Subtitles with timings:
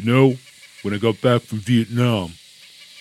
[0.00, 0.34] You know,
[0.80, 2.32] when I got back from Vietnam,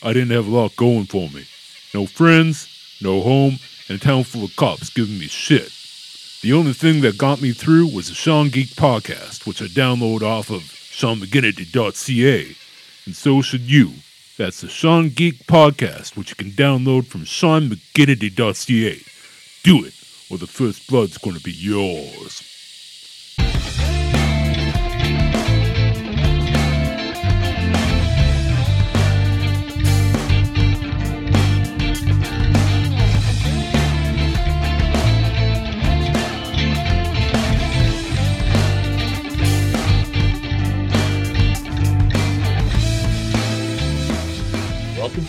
[0.03, 1.45] I didn't have a lot going for me.
[1.93, 2.67] No friends,
[3.01, 5.71] no home, and a town full of cops giving me shit.
[6.41, 10.23] The only thing that got me through was the Sean Geek podcast, which I download
[10.23, 12.56] off of SeanMcGinity.ca.
[13.06, 13.94] And so should you.
[14.38, 19.02] That's the Sean Geek podcast, which you can download from SeanMcGinity.ca.
[19.63, 19.94] Do it,
[20.30, 22.48] or the first blood's going to be yours.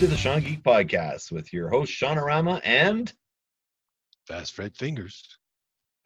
[0.00, 3.12] To the Sean Geek Podcast with your host Seanorama and
[4.30, 5.20] FastFretFingers.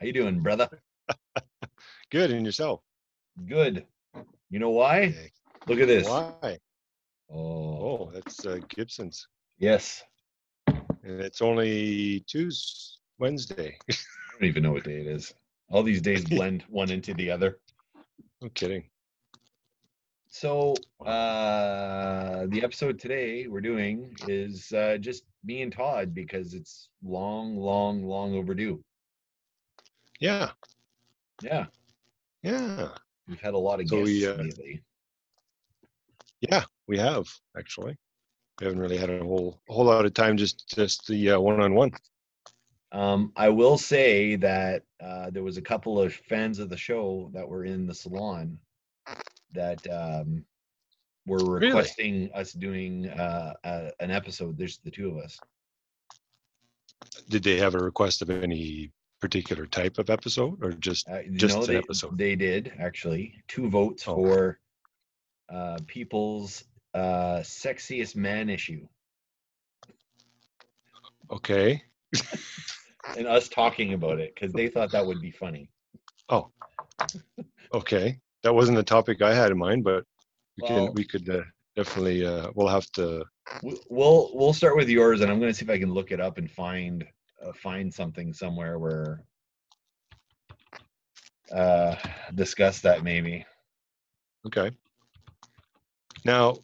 [0.01, 0.69] how you doing, brother?
[2.11, 2.81] Good, and yourself?
[3.47, 3.87] Good.
[4.51, 5.03] You know why?
[5.03, 5.31] Okay.
[5.69, 6.09] Look at this.
[6.09, 6.59] Why?
[7.31, 10.03] Oh, Oh, that's uh, Gibson's, yes.
[10.67, 13.79] and it's only Tuesday, Wednesday.
[13.89, 13.95] I
[14.33, 15.33] don't even know what day it is.
[15.71, 17.61] All these days blend one into the other.
[18.43, 18.91] I'm kidding.
[20.35, 26.91] So, uh, the episode today we're doing is uh, just me and Todd because it's
[27.05, 28.83] long, long, long overdue.
[30.21, 30.53] Yeah,
[31.41, 31.67] Yeah,
[32.43, 32.89] yeah,
[33.29, 34.83] we've had a lot of So guests we, uh, lately.
[36.41, 36.65] yeah.
[36.89, 37.27] We have
[37.57, 37.99] actually.
[38.61, 41.41] We haven't really had a whole a whole lot of time just just the uh,
[41.41, 41.93] one-on-one.
[42.93, 47.31] Um, I will say that uh, there was a couple of fans of the show
[47.35, 48.59] that were in the salon
[49.55, 50.45] that um,
[51.27, 51.67] were Really?
[51.67, 54.59] requesting us doing uh, a, an episode.
[54.59, 55.39] There's the two of us.
[57.29, 61.57] Did they have a request of any particular type of episode, or just Uh, Just
[61.57, 62.19] an they, episode.
[62.19, 64.15] They did actually two votes Oh.
[64.17, 64.59] for
[65.49, 66.65] uh, people's
[66.95, 68.87] uh, sexiest man issue,
[71.31, 71.83] okay?
[73.17, 75.71] and us talking about it because they thought that would be funny.
[76.29, 76.51] Oh,
[77.73, 78.21] okay.
[78.45, 80.05] That wasn't the topic I had in mind, but
[80.57, 81.43] we Well- can we could uh,
[81.75, 83.25] definitely uh, we'll have to.
[83.63, 86.21] We'll we'll start with yours, and I'm going to see if I can look it
[86.21, 87.05] up and find
[87.45, 89.25] uh, find something somewhere where
[91.53, 91.97] uh
[92.35, 93.45] discuss that maybe.
[94.47, 94.71] Okay.
[96.25, 96.57] Now,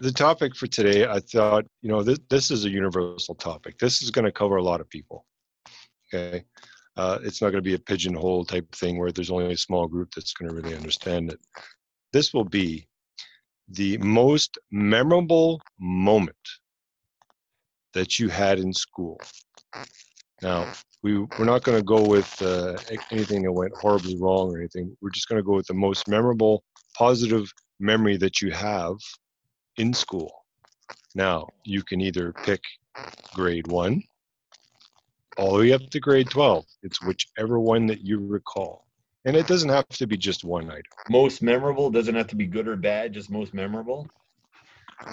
[0.00, 3.78] the topic for today, I thought, you know, this, this is a universal topic.
[3.78, 5.24] This is going to cover a lot of people.
[6.12, 6.44] Okay.
[6.96, 9.86] Uh, it's not going to be a pigeonhole type thing where there's only a small
[9.86, 11.40] group that's going to really understand it.
[12.12, 12.86] This will be
[13.68, 16.36] the most memorable moment
[17.94, 19.18] that you had in school.
[20.42, 20.70] Now,
[21.02, 22.76] we, we're not going to go with uh,
[23.10, 24.96] anything that went horribly wrong or anything.
[25.00, 26.62] We're just going to go with the most memorable,
[26.96, 27.50] positive
[27.80, 28.96] memory that you have
[29.78, 30.32] in school.
[31.14, 32.60] Now, you can either pick
[33.34, 34.02] grade one
[35.36, 36.64] all the way up to grade 12.
[36.82, 38.86] It's whichever one that you recall.
[39.24, 40.82] And it doesn't have to be just one item.
[41.08, 44.08] Most memorable doesn't have to be good or bad, just most memorable.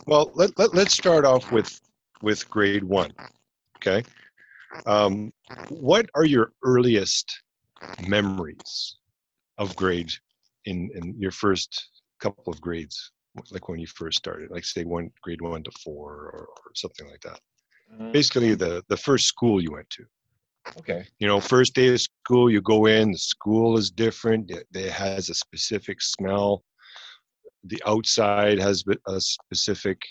[0.07, 1.79] Well, let, let, let's start off with,
[2.21, 3.11] with grade one.
[3.77, 4.03] Okay.
[4.85, 5.31] Um,
[5.69, 7.41] what are your earliest
[8.07, 8.97] memories
[9.57, 10.11] of grade
[10.65, 13.11] in, in your first couple of grades?
[13.51, 17.07] Like when you first started, like say one grade one to four or, or something
[17.09, 17.39] like that.
[17.91, 20.05] Uh, Basically, the, the first school you went to.
[20.77, 21.07] okay.
[21.19, 24.51] You know, first day of school, you go in, the school is different.
[24.51, 26.63] It, it has a specific smell.
[27.63, 30.01] The outside has a specific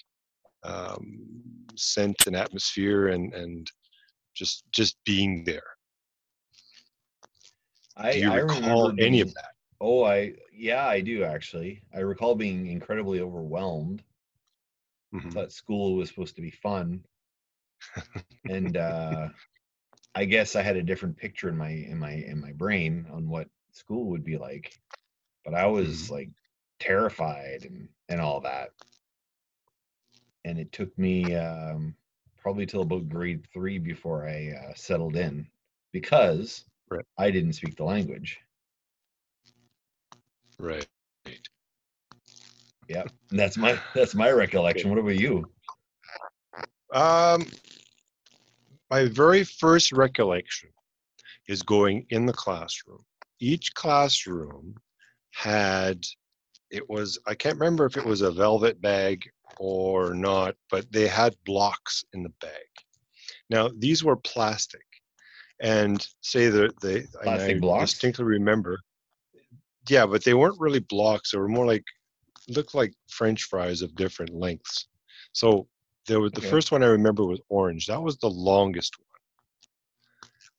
[0.64, 1.42] um,
[1.76, 3.70] scent and atmosphere, and and
[4.34, 5.62] just just being there.
[7.96, 9.52] I, Do you I recall any of that?
[9.80, 11.82] Oh, I yeah, I do actually.
[11.94, 14.02] I recall being incredibly overwhelmed.
[15.12, 15.30] Mhm.
[15.32, 17.04] Thought school was supposed to be fun,
[18.48, 19.28] and uh,
[20.14, 23.28] I guess I had a different picture in my in my in my brain on
[23.28, 24.72] what school would be like.
[25.44, 26.30] But I was like
[26.80, 28.70] terrified and and all that.
[30.44, 31.94] And it took me um,
[32.40, 35.46] probably till about grade three before I uh, settled in
[35.92, 37.04] because Right.
[37.19, 38.40] I didn't speak the language.
[40.58, 40.86] Right.
[42.88, 43.10] Yep.
[43.31, 44.90] And that's my that's my recollection.
[44.90, 45.44] What about you?
[46.93, 47.46] Um,
[48.90, 50.70] my very first recollection
[51.49, 53.05] is going in the classroom.
[53.40, 54.75] Each classroom
[55.32, 56.05] had,
[56.70, 61.06] it was, I can't remember if it was a velvet bag or not, but they
[61.06, 62.52] had blocks in the bag.
[63.50, 64.82] Now, these were plastic.
[65.61, 67.91] And say that they, Plastic I blocks?
[67.91, 68.79] distinctly remember,
[69.88, 71.32] yeah, but they weren't really blocks.
[71.32, 71.82] They were more like
[72.49, 74.87] looked like French fries of different lengths.
[75.32, 75.67] So
[76.08, 76.52] there was the Okay.
[76.52, 77.87] first one I remember was orange.
[77.87, 79.06] That was the longest one.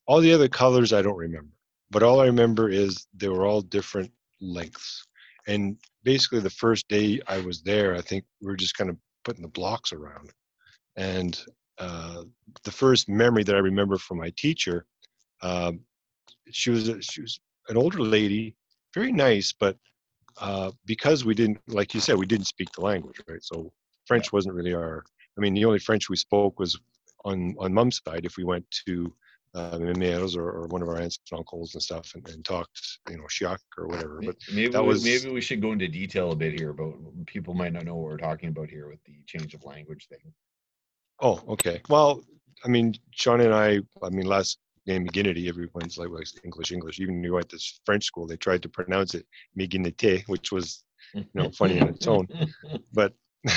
[0.08, 1.54] All the other colors I don't remember,
[1.92, 4.12] but all I remember is they were all different
[4.42, 5.06] lengths.
[5.48, 8.98] And basically, the first day I was there, I think we were just kind of
[9.26, 10.32] putting the blocks around.
[10.98, 11.40] And
[11.80, 12.24] uh,
[12.64, 14.86] the first memory that I remember from my teacher,
[15.42, 15.82] um,
[16.52, 18.56] she was a, she was an older lady,
[18.94, 19.78] very nice, but
[20.40, 23.44] uh, because we didn't, like you said, we didn't speak the language, right?
[23.44, 23.72] So
[24.06, 25.04] French wasn't really our.
[25.40, 26.78] I mean, the only French we spoke was
[27.24, 28.26] on on mom's side.
[28.26, 29.14] If we went to
[29.56, 32.44] uh, the Mimieros or, or one of our aunts and uncles and stuff, and, and
[32.44, 34.20] talked, you know, Chiac or whatever.
[34.22, 36.94] But maybe that we, was- maybe we should go into detail a bit here about
[37.26, 40.34] people might not know what we're talking about here with the change of language thing.
[41.22, 41.82] oh, okay.
[41.88, 42.22] Well,
[42.66, 43.80] I mean, Sean and I.
[44.04, 47.00] I mean, last name McGinity, everyone's like, well, English, English.
[47.00, 49.26] Even when you went to s- French school, they tried to pronounce it
[49.58, 50.84] McGinnity, which was
[51.14, 52.28] you know, funny in its own.
[52.94, 53.14] but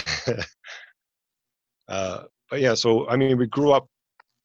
[1.89, 3.87] uh, but yeah, so I mean, we grew up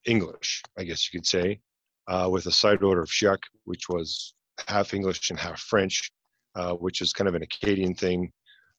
[0.06, 1.60] English, I guess you could say,
[2.08, 4.34] uh, with a side order of Chiac, which was
[4.68, 6.12] half English and half French,
[6.56, 8.32] uh, which is kind of an Acadian thing.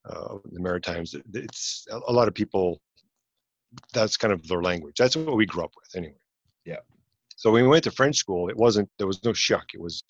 [0.09, 2.81] Uh, the Maritimes, it's a lot of people.
[3.93, 4.95] That's kind of their language.
[4.99, 6.17] That's what we grew up with, anyway.
[6.65, 6.79] Yeah.
[7.37, 9.75] So when we went to French school, it wasn't there was no Chiac.
[9.75, 10.03] It was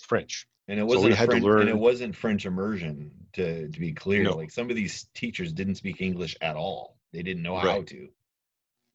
[0.00, 0.46] French.
[0.66, 3.68] And it wasn't we a had to French, learn- and it wasn't French immersion to
[3.68, 4.24] to be clear.
[4.24, 4.36] No.
[4.36, 6.97] Like some of these teachers didn't speak English at all.
[7.12, 7.86] They didn't know how Right.
[7.88, 8.08] to.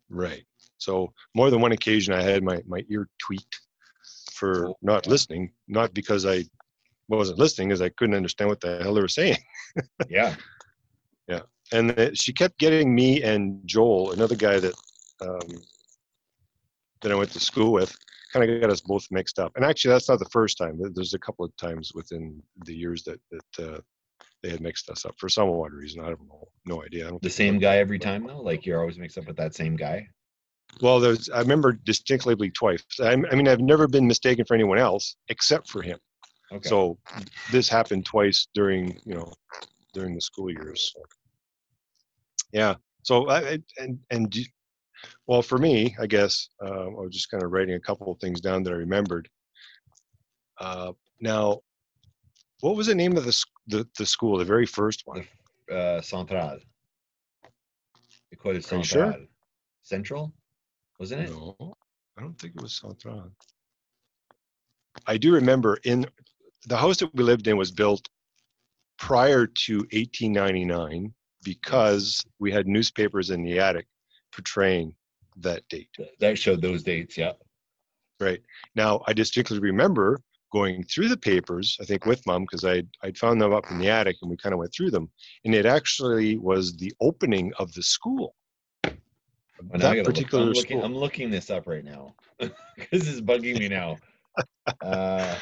[0.10, 0.46] Right.
[0.78, 3.60] So more than one occasion, I had my my ear tweaked
[4.34, 5.12] for Oh, not yeah.
[5.12, 6.44] listening, not because I
[7.08, 9.38] wasn't listening, as I couldn't understand what the hell they were saying.
[10.10, 10.36] Yeah.
[11.28, 11.42] Yeah.
[11.72, 14.76] And that she kept getting me and Joel, another guy that
[15.22, 15.64] um,
[17.02, 17.96] that I went to school with,
[18.32, 19.52] kind of got us both mixed up.
[19.56, 20.80] And actually, that's not the first time.
[20.94, 23.80] There's a couple of times within the years that that uh,
[24.44, 26.02] they had mixed us up for some odd reason.
[26.02, 27.08] I don't know, no idea.
[27.08, 28.42] I don't The same guy every time though?
[28.42, 30.08] Like you're always mixed up with that same guy?
[30.82, 32.84] Well, there's I remember distinctly twice.
[33.00, 35.98] I, I mean, I've never been mistaken for anyone else except for him.
[36.52, 36.68] Okay.
[36.70, 36.98] So
[37.52, 39.32] this happened twice during you know
[39.94, 40.94] during the school years.
[42.52, 42.76] Yeah.
[43.04, 44.36] So I I- and and
[45.28, 48.20] well for me, I guess uh, I was just kind of writing a couple of
[48.20, 49.30] things down that I remembered.
[50.60, 51.60] Uh, now,
[52.64, 53.36] what was the name of the
[53.68, 54.38] the the school?
[54.38, 55.28] The very first one.
[55.70, 56.60] uh Central.
[58.34, 59.12] École Are you Centrale.
[59.12, 59.16] sure?
[59.82, 60.34] Central?
[60.98, 61.30] Wasn't it?
[61.30, 61.76] No,
[62.18, 63.30] I don't think it was Central.
[65.06, 66.06] I do remember in
[66.68, 68.08] the house that we lived in was built
[68.98, 71.14] prior to 1899
[71.44, 73.88] because we had newspapers in the attic
[74.32, 74.96] portraying
[75.36, 75.90] that date.
[76.22, 77.34] That showed those dates, yeah.
[78.22, 78.42] Right
[78.74, 80.22] now, I distinctly remember
[80.54, 81.78] going through the papers.
[81.82, 84.38] I think with mom because I I'd found them up in the attic and we
[84.38, 85.10] kind of went through them,
[85.44, 88.36] and it actually was the opening of the school.
[88.86, 88.92] I
[89.74, 90.84] that gotta look- particular I'm looking, school.
[90.86, 92.16] I'm looking this up right now.
[92.76, 93.98] Because it's bugging me now.
[94.82, 95.36] uh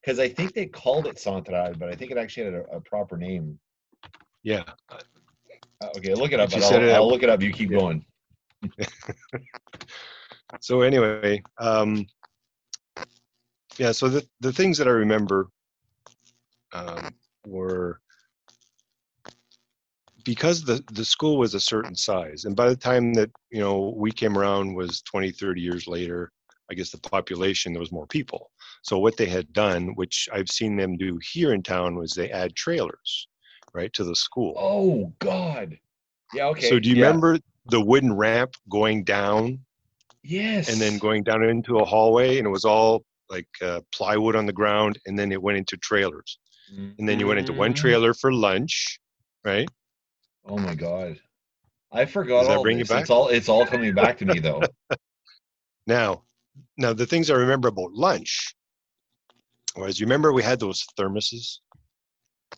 [0.00, 2.80] because I think they called it Central, but I think it actually had a, a
[2.80, 3.58] proper name.
[4.42, 4.64] Yeah,
[5.80, 6.50] Uh, okay, look it up.
[6.54, 7.40] I'll, it I'll up- look it up.
[7.42, 7.78] You keep Yeah.
[7.78, 8.04] going.
[10.60, 11.90] so anyway um
[13.78, 15.48] yeah so the the things that i remember
[16.72, 17.14] um
[17.46, 18.00] were
[20.24, 23.94] because the the school was a certain size and by the time that you know
[23.96, 26.30] we came around was 20 30 years later
[26.70, 28.50] i guess the population there was more people
[28.82, 32.30] so what they had done which i've seen them do here in town was they
[32.30, 33.28] add trailers
[33.74, 35.78] right to the school Oh God.
[36.34, 36.48] Yeah.
[36.48, 36.68] Okay.
[36.68, 37.06] so do you yeah.
[37.06, 39.60] remember the wooden ramp going down
[40.22, 40.68] Yes.
[40.68, 44.46] and then going down into a hallway and it was all like uh, plywood on
[44.46, 46.38] the ground and then it went into trailers
[46.98, 47.76] and then you went into one Mhm.
[47.76, 48.98] trailer for lunch
[49.44, 49.68] right
[50.44, 51.18] Oh my God.
[51.92, 53.02] I forgot Does that all bring you back?
[53.02, 54.62] It's all it's all coming back to me though.
[55.86, 56.22] now
[56.76, 58.54] now the things i remember about lunch
[59.76, 61.58] was you remember we had those thermoses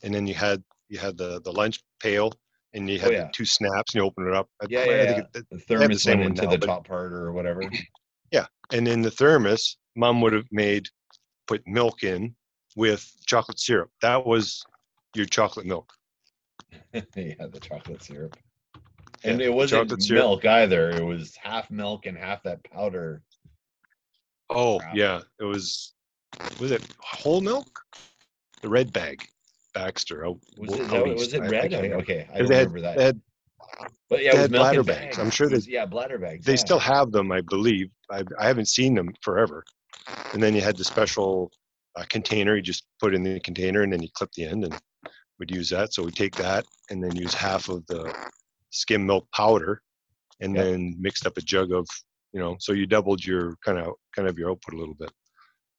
[0.02, 2.32] and then you had you had the the lunch pail
[2.72, 3.24] and you had Oh, yeah.
[3.24, 5.40] the two snaps and you open it up I- Yeah, I yeah, think yeah.
[5.40, 7.62] it- The the thermos same went into now, the top part or whatever.
[8.32, 10.86] Yeah, and in the thermos mom would have made
[11.46, 12.34] put milk in
[12.76, 14.62] with chocolate syrup that was
[15.14, 15.92] your chocolate milk
[16.92, 18.36] yeah, the chocolate syrup.
[19.24, 20.90] And Yeah, it wasn't milk either.
[20.90, 23.22] It was half milk and half that powder.
[24.48, 24.94] Oh Crap.
[24.94, 25.94] yeah, it was.
[26.60, 27.68] Was it whole milk?
[28.62, 29.26] The red bag,
[29.74, 30.26] Baxter.
[30.26, 31.74] Oh, Was it, was it I- I red?
[31.74, 32.98] Okay, I don't had- remember that.
[33.00, 33.20] Had,
[34.08, 35.18] but yeah, it was milk bladder bags.
[35.18, 36.44] I'm sure they- yeah, bladder bags.
[36.44, 36.56] they yeah.
[36.56, 37.90] still have them, I believe.
[38.10, 39.64] I, I haven't seen them forever.
[40.32, 41.50] And then you had the special
[41.96, 42.56] uh, container.
[42.56, 44.80] You just put in the container, and then you clip the end, and
[45.38, 45.92] we'd use that.
[45.92, 48.14] So we take that and then use half of the
[48.70, 49.82] skim milk powder,
[50.40, 50.64] and Yeah.
[50.64, 51.86] then mixed up a jug of
[52.32, 52.56] you know.
[52.60, 55.12] So you doubled your kind of kind of your output a little bit,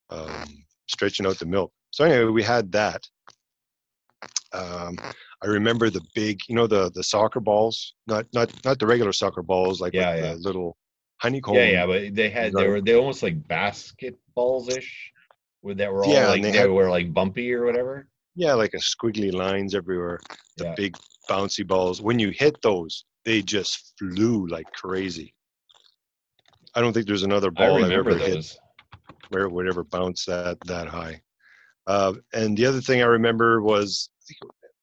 [0.09, 1.71] um, stretching out the milk.
[1.91, 3.07] So anyway, we had that.
[4.53, 4.97] Um,
[5.43, 9.13] I remember the big, you know, the the soccer balls, not not not the regular
[9.13, 10.33] soccer balls, like Yeah, yeah.
[10.33, 10.77] the little
[11.21, 11.55] honeycomb.
[11.55, 15.11] Yeah, yeah, but they had they were they almost like basketballs ish,
[15.61, 18.07] with that were all Yeah, like they they, had- were like bumpy or whatever.
[18.35, 20.19] Yeah, like a squiggly lines everywhere.
[20.57, 20.75] The Yeah.
[20.75, 20.93] big
[21.29, 22.01] bouncy balls.
[22.01, 25.33] When you hit those, they just flew like crazy.
[26.75, 28.57] I don't think there's another ball I've ever hit those.
[29.29, 31.21] where it would ever bounce that that high.
[31.87, 34.09] Uh, and the other thing I remember was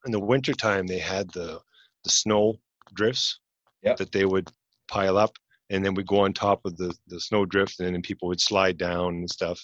[0.07, 1.61] in the wintertime they had the
[2.05, 2.55] the snow
[2.95, 3.41] drifts
[3.83, 3.97] Yep.
[3.99, 4.49] that they would
[4.89, 5.33] pile up,
[5.71, 8.41] and then we'd go on top of the the snow drift, and then people would
[8.41, 9.61] slide down and stuff.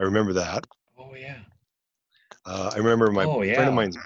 [0.00, 0.66] I remember that.
[0.98, 1.38] Oh yeah.
[2.44, 3.68] Uh, I remember my Oh, friend yeah.
[3.68, 3.96] of mine's.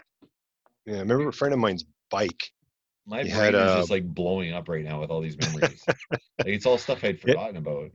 [0.84, 2.52] Yeah, I remember a friend of mine's bike.
[3.06, 5.38] My You brain had, is uh, just like blowing up right now with all these
[5.38, 5.82] memories.
[5.86, 7.90] like it's all stuff I'd forgotten about.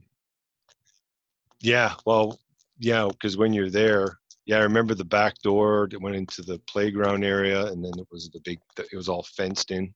[1.62, 2.40] Yeah, well,
[2.80, 6.60] yeah, because when you're there, yeah, I remember the back door that went into the
[6.68, 8.60] playground area, and then it was the big.
[8.78, 9.94] It was all fenced in,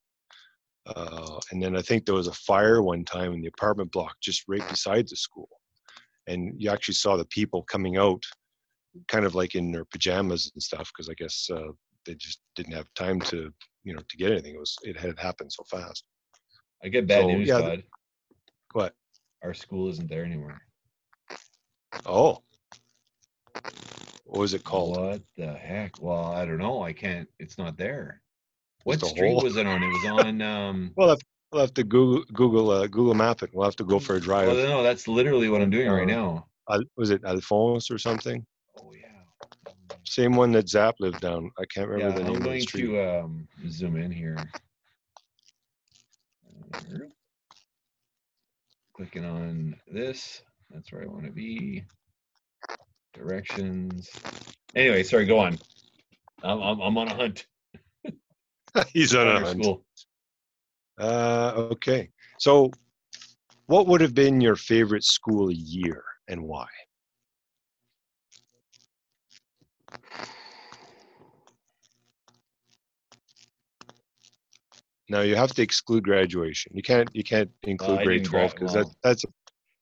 [0.88, 4.16] uh, and then I think there was a fire one time in the apartment block
[4.22, 5.50] just right beside the school,
[6.28, 8.24] and you actually saw the people coming out,
[9.08, 11.72] kind of like in their pajamas and stuff, because I guess uh,
[12.06, 13.52] they just didn't have time to,
[13.84, 14.56] you know, to get anything.
[14.56, 16.04] It was it had happened so fast.
[16.84, 17.84] I get bad So, news, yeah, bud.
[18.74, 18.94] What?
[19.44, 20.62] Our school isn't there anymore.
[22.06, 22.44] Oh,
[24.26, 24.98] what was it called?
[24.98, 26.02] What the heck?
[26.02, 26.84] Well, I don't know.
[26.84, 27.28] I can't.
[27.40, 28.22] It's not there.
[28.86, 29.42] What street hole?
[29.44, 29.84] was it on?
[29.84, 30.42] It was on.
[30.42, 30.94] Um.
[30.98, 31.20] We'll have,
[31.52, 33.50] we'll have to Google Google uh, Google Map it.
[33.54, 34.48] We'll have to go for a drive.
[34.48, 36.40] Well, no, that's literally what I'm doing right Uh,
[36.70, 36.86] now.
[36.96, 38.46] Was it Alphonse or something?
[38.80, 39.72] Oh yeah.
[40.06, 41.52] Same one that Zap lived down.
[41.58, 42.86] I can't Yeah, remember the name I'm of the going street.
[42.86, 44.38] to um, zoom in here.
[48.96, 50.42] Clicking on this.
[50.72, 51.84] That's where I want to be.
[53.14, 54.10] Directions.
[54.76, 55.26] Anyway, sorry.
[55.26, 55.58] Go on.
[56.44, 57.48] I'm I'm, I'm on a hunt.
[58.94, 59.66] He's on a hunt.
[61.00, 62.10] Uh, okay.
[62.40, 62.72] So,
[63.68, 66.68] what would have been your favorite school year and why?
[75.08, 76.72] Now you have to exclude graduation.
[76.76, 77.10] You can't.
[77.14, 79.28] You can't include I grade twelve because well, that, that's a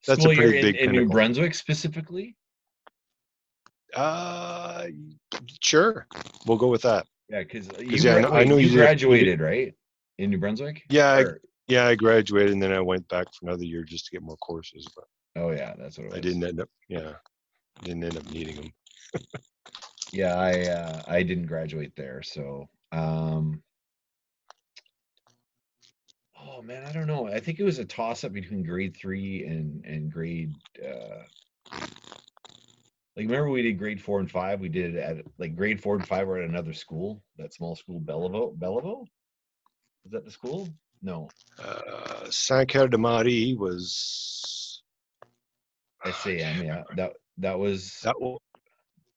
[0.05, 1.07] That's a School year pretty in, big in New.
[1.07, 2.35] Brunswick specifically.
[3.95, 4.88] uh
[5.62, 6.07] sure.
[6.45, 7.05] We'll go with that.
[7.33, 9.73] Yeah, because you, yeah, I gra- know- I know you you did- graduated right
[10.19, 10.83] in New Brunswick.
[10.89, 14.11] Yeah, Or- Yeah, I graduated and then I went back for another year just to
[14.11, 15.05] get more courses, but
[15.37, 16.17] oh yeah, that's what it was.
[16.17, 16.69] I didn't end up.
[16.89, 17.13] Yeah,
[17.81, 18.73] didn't end up needing them.
[20.11, 23.63] Yeah, I uh, I didn't graduate there, so um
[26.39, 27.25] Oh man, I don't know.
[27.27, 30.53] I think it was a toss up between grade 3 and and grade
[30.85, 31.23] uh
[33.15, 36.08] like remember we did grade 4 and 5, we did at like grade 4 and
[36.08, 39.05] 5 were at another school, that small school Belleville, Belleville?
[40.05, 40.67] Is that the school?
[41.01, 41.29] No,
[41.60, 44.82] Uh, Saint Clair de Marie was
[46.05, 46.84] SAM, yeah.
[46.96, 48.20] That that was that.
[48.20, 48.38] wa-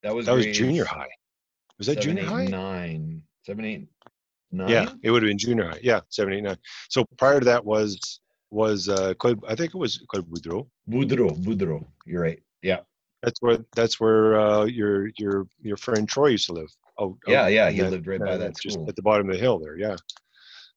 [0.02, 1.08] that was That was junior high.
[1.78, 2.44] Was that seven, junior eight, high?
[2.46, 3.88] Nine, seven, eight,
[4.52, 4.68] nine.
[4.68, 5.80] Yeah, it would have been junior high.
[5.82, 6.56] Yeah, seven, eight, nine.
[6.88, 10.68] So prior to that was was uh, Claude, I think it was Claude Boudreau.
[10.88, 11.84] Boudreau, Boudreau.
[12.04, 12.40] You're right.
[12.62, 12.80] Yeah.
[13.26, 16.70] That's where that's where uh, your your your friend Troy used to live.
[16.96, 17.70] Oh, Yeah, yeah.
[17.70, 18.88] He lived right by that just school.
[18.88, 19.76] at the bottom of the hill there.
[19.76, 19.96] Yeah.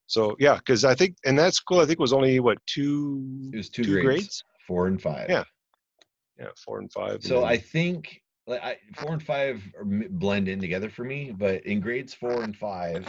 [0.07, 3.57] So yeah, because I think in that school I think was only what two It
[3.57, 4.43] was two, two grades, grades?
[4.65, 5.29] four and five.
[5.29, 5.43] Yeah.
[6.39, 7.15] yeah four and five.
[7.15, 9.61] and So I think like I, four and five
[10.09, 13.07] blend in together for me, but in grades four and five,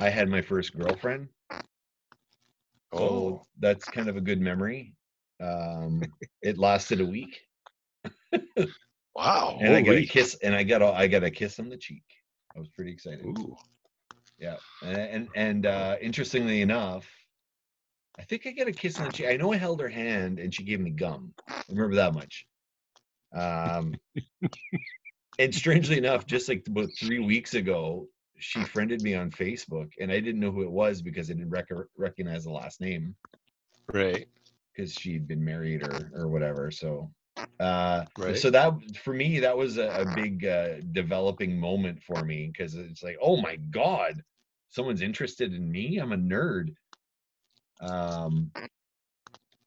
[0.00, 1.28] I had my first girlfriend.
[1.52, 4.96] So oh that's kind of a good memory.
[5.40, 6.02] Um,
[6.42, 7.40] it lasted a week,
[9.14, 11.68] wow and I got a kiss, and I got a, I got a kiss on
[11.68, 12.04] the cheek.
[12.54, 13.24] I was pretty excited.
[13.24, 13.56] Ooh.
[14.38, 17.08] Yeah, and and, and uh, interestingly enough,
[18.18, 19.26] I think I got a kiss on the cheek.
[19.28, 21.34] I know I held her hand and she gave me gum.
[21.48, 22.46] I remember that much.
[23.34, 23.94] Um,
[25.38, 28.08] and strangely enough, just like about three weeks ago,
[28.38, 31.50] she friended me on Facebook, and I didn't know who it was because I didn't
[31.50, 33.14] rec- recognize the last name
[33.92, 34.26] Right.
[34.74, 36.70] because she'd been married or or whatever.
[36.70, 37.10] So,
[37.60, 38.36] uh, Right.
[38.38, 38.72] so that
[39.04, 43.16] for me that was a, a big uh, developing moment for me because it's like,
[43.22, 44.22] oh my god,
[44.70, 45.98] someone's interested in me.
[45.98, 46.74] I'm a nerd.
[47.80, 48.50] Um,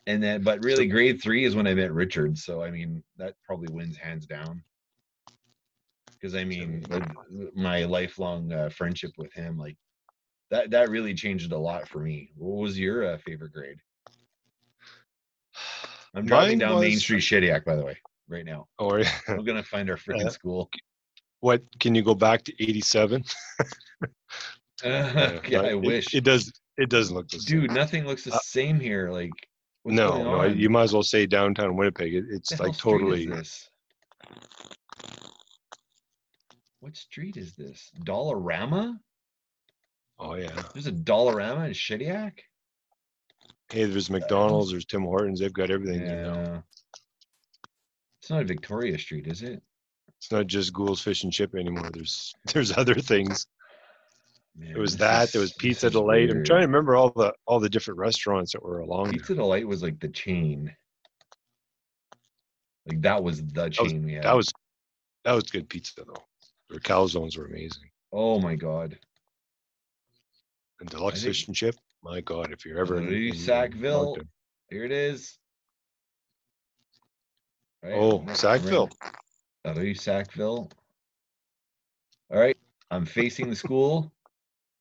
[0.05, 2.37] and then, but really, grade three is when I met Richard.
[2.37, 4.63] So I mean, that probably wins hands down.
[6.19, 6.87] because I mean,
[7.55, 9.77] my lifelong uh, friendship with him, like
[10.51, 12.31] that, that really changed a lot for me.
[12.37, 13.77] What was your uh, favorite grade?
[16.13, 18.67] I'm driving Mine down Main Street, Shediac, by the way, right now.
[18.79, 20.29] Or We're gonna find our freaking Yeah.
[20.29, 20.69] school.
[21.39, 21.61] what?
[21.79, 23.23] Can you go back to '87?
[24.83, 26.51] yeah, I it- wish, it, does.
[26.77, 27.61] It doesn't look the same.
[27.61, 27.71] dude.
[27.71, 29.09] Nothing looks the Uh, same here.
[29.09, 29.31] Like,
[29.85, 32.13] no, no, you might as well say downtown Winnipeg.
[32.13, 33.25] It, it's like totally.
[33.25, 33.69] this?
[36.79, 37.91] What street is this?
[38.05, 38.97] Dollarama?
[40.19, 40.61] Oh yeah.
[40.73, 42.39] There's a Dollarama in Shediac?
[43.69, 44.71] Hey, there's um, McDonald's.
[44.71, 45.39] There's Tim Hortons.
[45.39, 46.33] They've got everything there now.
[46.33, 46.59] Yeah.
[48.21, 49.61] It's not Victoria Street, is it?
[50.19, 51.89] It's not just Ghoul's Fish and Chip anymore.
[51.93, 53.47] There's there's other things.
[54.55, 55.31] There was that.
[55.31, 56.29] There was Pizza Delight.
[56.29, 59.13] I'm trying to remember all the all the different restaurants that were along there.
[59.13, 60.73] Pizza Delight was like the chain.
[62.85, 64.23] Like that was the chain we had.
[64.23, 64.53] That was
[65.25, 66.23] that was good pizza though.
[66.69, 67.89] Their calzones were amazing.
[68.11, 68.97] oh my god.
[70.79, 71.75] And deluxe think- fish and chip.
[72.03, 74.05] My God, if you're ever in, Rue in Sackville.
[74.05, 74.29] Moncton.
[74.69, 75.37] Here it is.
[77.81, 78.89] Right, Oh, right- Sackville.
[79.65, 80.69] Right- Rue Sackville.
[82.31, 82.57] All right.
[82.91, 84.11] I'm facing the school.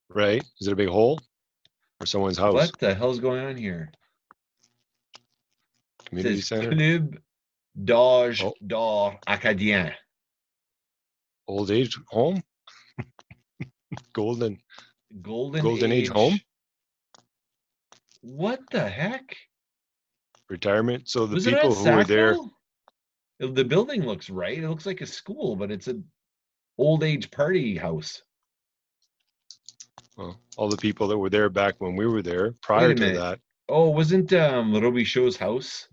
[0.09, 0.43] Right?
[0.59, 1.19] Is it a big hole?
[1.99, 2.53] Or someone's house?
[2.53, 3.89] What the hell's going on here?
[5.15, 6.75] It Community says center?
[6.75, 7.17] Club
[7.83, 8.53] d'Âge Oh.
[8.67, 9.91] d'Or Acadien.
[11.47, 12.43] Old age home?
[14.13, 14.59] Golden.
[15.23, 16.39] Golden, Golden Age home?
[18.23, 19.35] What the heck?
[20.49, 21.09] Retirement.
[21.09, 22.51] So the Was people at who were there, Sackville?
[23.53, 24.57] The building looks right.
[24.57, 26.01] It looks like a school, but it's a
[26.77, 28.21] old age party house.
[30.15, 33.19] well, all the people that were there back when we were there, prior to minute.
[33.19, 35.89] that, Oh, wasn't um Little Show's house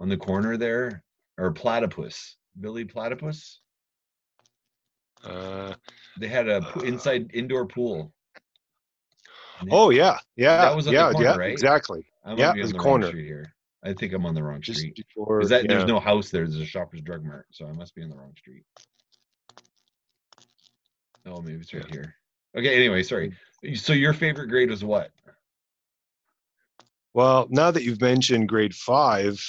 [0.00, 1.04] on the corner there?
[1.38, 2.36] Or Platypus?
[2.60, 3.60] Billy Platypus?
[5.22, 5.74] uh,
[6.18, 8.12] They had a Uh, inside indoor pool.
[9.70, 11.52] Oh yeah, yeah, That was on the yeah, corner, yeah, right?
[11.52, 12.06] exactly.
[12.24, 13.10] I yeah, be it on was the corner.
[13.12, 13.52] here.
[13.84, 14.96] I think I'm on the wrong Just street.
[14.96, 15.40] before.
[15.40, 15.68] Is that yeah.
[15.68, 16.46] there's no house there?
[16.46, 18.64] There's a Shoppers Drug Mart, so I must be on the wrong street.
[21.26, 21.90] Oh, maybe it's right Yeah.
[21.90, 22.14] here.
[22.56, 22.74] Okay.
[22.76, 23.32] Anyway, sorry.
[23.64, 23.78] Mm.
[23.78, 25.10] So your favorite grade was what?
[27.14, 29.42] Well, now that you've mentioned grade five,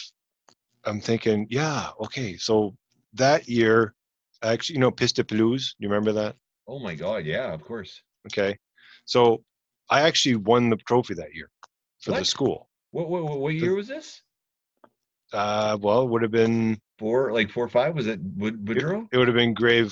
[0.85, 2.37] I'm thinking, yeah, okay.
[2.37, 2.75] So
[3.13, 3.93] that year,
[4.41, 6.35] actually, you know, Piste et Pelouse, you remember that?
[6.67, 7.25] Oh my God!
[7.25, 8.01] Yeah, of course.
[8.27, 8.57] Okay.
[9.05, 9.43] So
[9.89, 11.49] I actually won the trophy that year
[12.01, 12.69] for the school.
[12.91, 14.21] What what what, what year was this?
[15.31, 17.95] Uh, well, it would have been, Four like four or five?
[17.95, 19.07] Was it Wood Woodrow?
[19.11, 19.89] it would have been grade,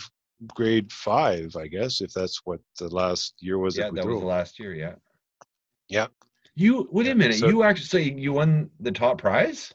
[0.56, 3.78] grade five, I guess, if that's what the last year was.
[3.78, 4.74] yeah, at that was the last year.
[4.74, 4.96] Yeah.
[5.90, 6.08] Yeah.
[6.56, 7.38] You wait Yeah, a minute.
[7.38, 9.74] so- you actually so you won the top prize?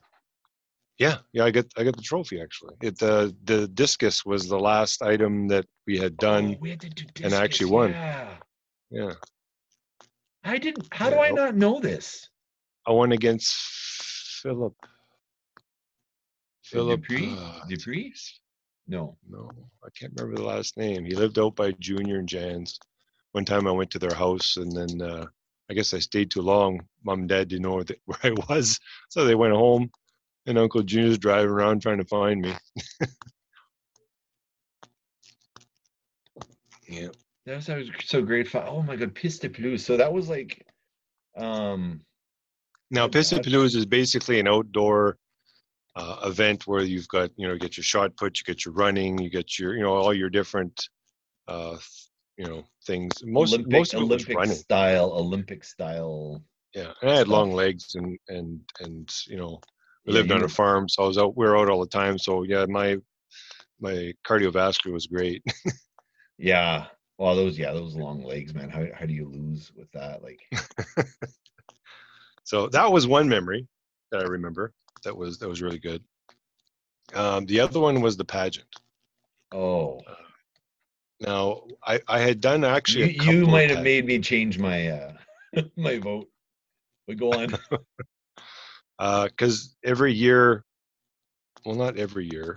[0.98, 2.74] Yeah, yeah, I get, I got the trophy actually.
[2.80, 6.56] It, the, the discus was the last item that we had done.
[6.56, 7.90] Oh, we had to do and I actually won.
[7.92, 8.34] Yeah.
[8.90, 9.12] Yeah.
[10.44, 10.88] I didn't.
[10.92, 12.28] How do I not know this?
[12.86, 13.54] I won against
[14.42, 14.74] Philip.
[16.64, 17.34] Philip Dupree?
[17.38, 18.14] uh, Dupree?
[18.88, 19.16] No.
[19.28, 19.48] No,
[19.84, 21.04] I can't remember the last name.
[21.04, 22.78] He lived out by Junior and Jan's.
[23.32, 25.26] One time I went to their house and then uh,
[25.70, 26.80] I guess I stayed too long.
[27.04, 28.78] Mom and dad didn't know where, the, where I was.
[29.10, 29.90] So they went home
[30.46, 32.54] and Uncle Junior's driving around trying to find me.
[36.88, 37.08] yeah.
[37.46, 38.68] That was, that was so grade five.
[38.68, 39.84] Oh my god, Piste et Pelouse.
[39.84, 40.66] So that was like,
[41.36, 42.00] um,
[42.90, 43.42] Now, God.
[43.42, 45.18] Pelouse is basically an outdoor
[45.96, 48.74] uh, event where you've got, you know, you get your shot put, you get your
[48.74, 50.88] running, you get your, you know, all your different,
[51.48, 51.76] uh,
[52.36, 53.22] you know, things.
[53.24, 56.42] Most Olympic, most of Olympic style, Olympic style.
[56.74, 57.28] Yeah, and I had stuff.
[57.36, 59.60] long legs and and and you know,
[60.06, 61.36] we Yeah, lived on were- a farm, so I was out.
[61.36, 62.18] We were out all the time.
[62.18, 62.96] So yeah, my
[63.80, 65.42] my cardiovascular was great.
[66.38, 66.86] Yeah.
[67.22, 68.68] Well, those yeah, those long legs, man.
[68.68, 70.24] How how do you lose with that?
[70.24, 70.40] Like,
[72.44, 73.68] So that was one memory
[74.10, 74.72] that I remember.
[75.04, 76.02] That was that was really good.
[77.14, 78.66] Um, the other one was the pageant.
[79.52, 80.00] oh,
[81.20, 83.14] Now I I had done actually.
[83.14, 85.12] you, you might have made me change my uh
[85.76, 86.28] my vote.
[87.06, 87.54] But go on.
[88.98, 90.64] Uh because uh, every year,
[91.64, 92.56] well, not every year,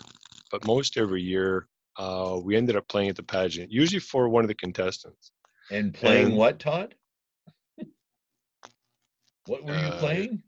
[0.51, 1.67] but most every year,
[1.97, 5.31] uh, we ended up playing at the pageant, usually for one of the contestants.
[5.71, 6.95] And playing And- what, Todd?
[9.47, 10.43] What were you Uh, playing?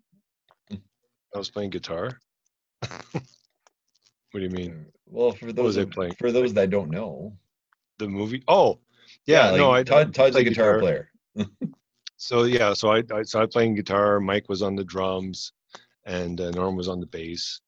[0.72, 2.18] I was playing guitar.
[3.12, 3.24] what
[4.34, 4.88] do you mean?
[5.06, 6.14] Well, for those I playing?
[6.16, 7.38] for those that don't know,
[8.00, 8.44] The movie?
[8.48, 8.80] Oh,
[9.26, 9.56] yeah.
[9.56, 11.12] no, I Todd, Todd's a play guitar, player.
[12.20, 14.20] So yeah, so I, I started playing guitar.
[14.20, 15.54] Mike was on the drums,
[16.06, 17.62] and uh, Norm was on the bass.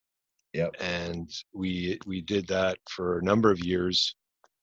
[0.53, 0.75] Yep.
[0.79, 4.15] And we we did that for a number of years.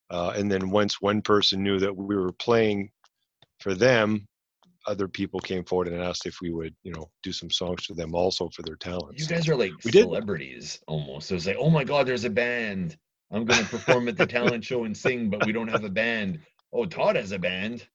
[0.09, 2.89] Uh, and then once one person knew that we were playing
[3.59, 4.25] for them,
[4.85, 7.93] other people came forward and asked if we would, you know, do some songs for
[7.93, 9.21] them also for their talents.
[9.21, 11.29] You guys are like We did- celebrities almost.
[11.31, 12.97] It was like, oh my god, there's a band.
[13.31, 15.89] I'm going to perform at the talent show and sing, but we don't have a
[15.89, 16.39] band.
[16.71, 17.85] Oh, Todd has a band.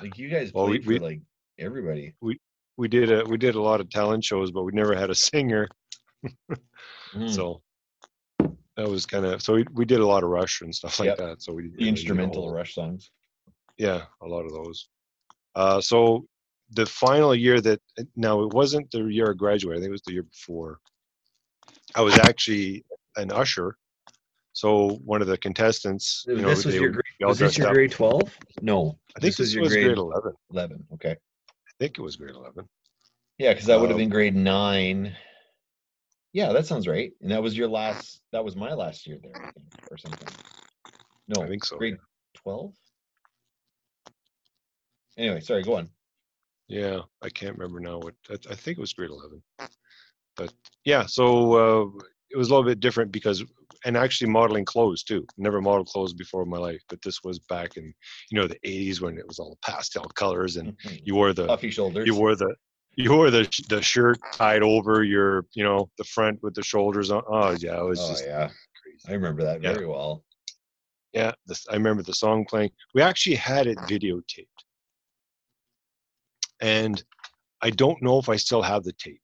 [0.00, 1.20] Like you guys Well, we- played we- for like
[1.58, 2.14] everybody.
[2.20, 2.38] We
[2.76, 5.14] we did a we did a lot of talent shows, but we never had a
[5.14, 5.68] singer.
[7.14, 7.30] Mm.
[7.34, 7.62] So
[8.76, 11.08] that was kind of so we, we did a lot of Rush and stuff like
[11.08, 11.18] Yep.
[11.18, 11.42] that.
[11.42, 13.10] So we didn't the really need a instrumental whole- rush songs.
[13.78, 14.88] Yeah, a lot of those.
[15.54, 16.26] Uh, so
[16.72, 17.80] the final year that
[18.14, 19.78] now it wasn't the year I graduated.
[19.78, 20.78] I think it was the year before.
[21.94, 22.84] I was actually
[23.16, 23.76] an usher.
[24.52, 27.90] So one of the contestants, you know, this was your grade, was this your grade
[27.92, 28.36] 12?
[28.62, 28.98] No.
[29.16, 30.32] I think this, was grade, 11.
[30.52, 30.86] 11.
[30.94, 31.12] Okay.
[31.12, 32.68] I think it was grade 11.
[33.38, 35.16] Yeah, because that would have Um, been grade nine.
[36.32, 37.12] Yeah, that sounds right.
[37.20, 38.20] And that was your last.
[38.32, 40.28] That was my last year there, I think, or something.
[41.28, 41.76] No, I think so.
[41.76, 41.96] grade
[42.34, 42.72] twelve.
[45.18, 45.62] Anyway, sorry.
[45.62, 45.88] Go on.
[46.68, 49.42] Yeah, I can't remember now what I, I think it was grade 11.
[50.36, 50.52] But
[50.84, 53.44] yeah, so uh, it was a little bit different because
[53.84, 55.26] and actually modeling clothes too.
[55.36, 57.92] Never modeled clothes before in my life, but this was back in
[58.30, 61.70] you know the 80s when it was all pastel colors and you wore the Puffy
[61.70, 62.06] shoulders.
[62.06, 62.54] you wore the
[62.96, 67.10] you wore the the shirt tied over your you know the front with the shoulders
[67.10, 67.22] on.
[67.28, 68.50] Oh yeah, it was oh just yeah,
[69.08, 69.72] I remember that Yeah.
[69.72, 70.24] very well.
[71.12, 72.70] Yeah, this, I remember the song playing.
[72.94, 74.46] We actually had it videotaped,
[76.60, 77.02] and
[77.62, 79.20] I don't know if I still have the tape,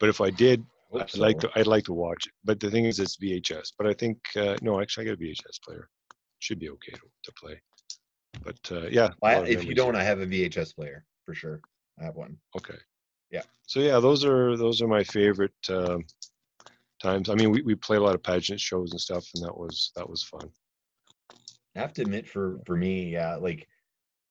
[0.00, 1.50] but if I did, I'd like to.
[1.54, 2.32] I'd like to watch it.
[2.44, 3.72] But the thing is, it's VHS.
[3.78, 5.88] But I think uh, no, actually, I got a VHS player.
[6.40, 7.60] Should be okay to, to play.
[8.42, 10.02] But uh, yeah, a I, lot of if you don't, there.
[10.02, 11.60] I have a VHS player for sure.
[11.98, 12.36] I have one.
[12.56, 12.76] Okay.
[13.30, 13.42] Yeah.
[13.66, 16.04] So yeah, those are those are my favorite um,
[17.02, 17.28] times.
[17.28, 19.92] I mean, we, we played a lot of pageant shows and stuff, and that was
[19.96, 20.48] that was fun.
[21.76, 23.68] I have to admit, for for me, yeah, like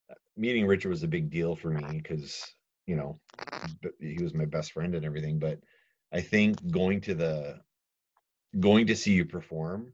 [0.10, 2.45] uh, meeting Richard was a big deal for me because
[2.88, 3.19] you know
[3.99, 5.39] he was my best friend and everything.
[5.39, 5.60] But
[6.12, 7.60] I think going to the
[8.60, 9.93] going to see you perform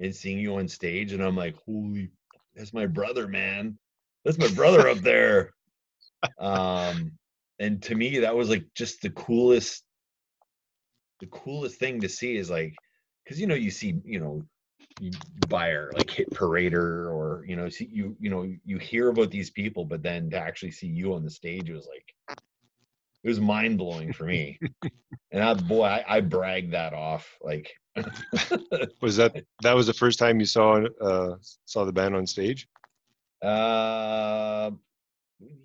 [0.00, 2.10] and seeing you on stage, and I'm like, holy,
[2.54, 3.78] that's my brother, man.
[4.24, 5.54] That's my brother up there.
[6.38, 7.12] Um,
[7.58, 9.84] and to me, that was like just the coolest,
[11.20, 12.74] the coolest thing to see is like,
[13.24, 14.42] because you know, you see, you know,
[15.48, 19.50] buyer like hit parader or you know see you you know you hear about these
[19.50, 22.14] people but then to actually see you on the stage was like
[23.24, 24.58] it was mind blowing for me
[25.32, 27.72] and I boy I, I bragged that off like
[29.00, 32.68] Was that that was the first time you saw uh, saw the band on stage?
[33.42, 34.70] uh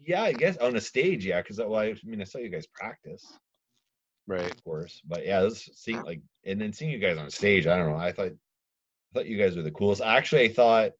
[0.05, 2.67] yeah I guess on a stage yeah because well, I mean I saw you guys
[2.67, 3.23] practice
[4.27, 4.51] Right.
[4.51, 7.77] of course but yeah this seeing like and then seeing you guys on stage I
[7.77, 10.91] don't know I thought I thought you guys were the coolest actually I thought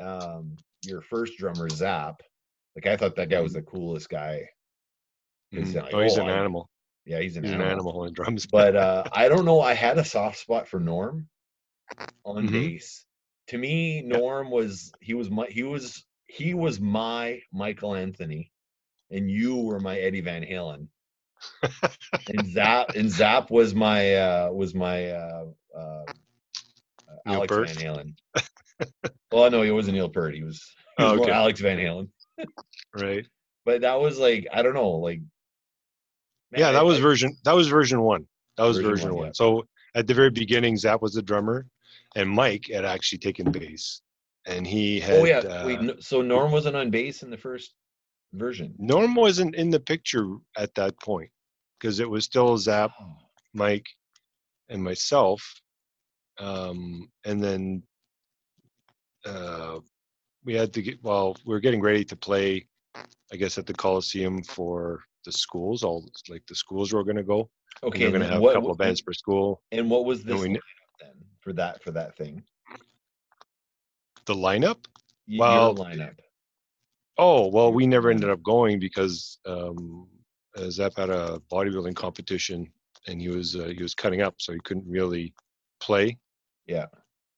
[0.00, 2.20] um your first drummer Zap
[2.76, 4.48] like I thought that guy was the coolest guy
[5.54, 5.74] Mhm.
[5.82, 6.70] like, oh, he's oh, an I- animal.
[7.04, 7.66] Yeah, he's an He's animal.
[7.66, 8.46] an animal on drums.
[8.50, 9.60] But uh, I don't know.
[9.60, 11.28] I had a soft spot for Norm
[12.24, 12.52] on Mhm.
[12.52, 13.04] bass.
[13.48, 18.50] To me, Norm was he was my he was he was my Michael Anthony,
[19.10, 20.86] and you were my Eddie Van Halen.
[22.28, 25.44] and Zap and Zap was my uh, was my uh,
[25.76, 26.04] uh,
[27.26, 27.54] Alex?
[27.54, 28.14] Van Halen.
[29.32, 30.34] well, no, he wasn't Neil Peart.
[30.34, 30.62] He was,
[30.96, 31.32] he was Oh, more okay.
[31.32, 32.08] Alex Van Halen.
[32.94, 33.26] right.
[33.64, 35.20] But that was like I don't know, like
[36.50, 37.36] man, yeah, I- that was I- version.
[37.44, 38.26] That was version one.
[38.56, 39.26] That was Version version, one, one.
[39.26, 39.32] yeah.
[39.34, 41.66] So at the very beginning, Zap was the drummer,
[42.16, 44.00] and Mike had actually taken bass,
[44.46, 45.14] and he had.
[45.20, 46.02] Oh yeah, uh, wait.
[46.02, 47.74] So Norm wasn't on bass in the first
[48.32, 48.74] version.
[48.78, 50.26] Norm wasn't in the picture
[50.56, 51.30] at that point
[51.78, 53.16] because it was still Zap, Oh,
[53.54, 53.86] Mike,
[54.68, 55.42] and myself,
[56.38, 57.82] um, and then
[59.26, 59.78] uh,
[60.44, 61.02] we had to get.
[61.02, 62.66] Well, we were getting ready to play,
[63.32, 65.82] I guess, at the Coliseum for the schools.
[65.84, 67.48] All like the schools were going to go.
[67.82, 69.62] and Okay, They're going to have what- a couple what- of bands per school.
[69.70, 72.42] And what was this we then for that for that thing?
[74.26, 74.86] The lineup.
[75.28, 76.14] Y- Well, your lineup.
[77.18, 80.08] Oh well, we never ended up going because um,
[80.56, 82.72] uh, Zap had a bodybuilding competition
[83.06, 85.34] and he was uh, he was cutting up, so he couldn't really
[85.80, 86.18] play.
[86.66, 86.86] Yeah.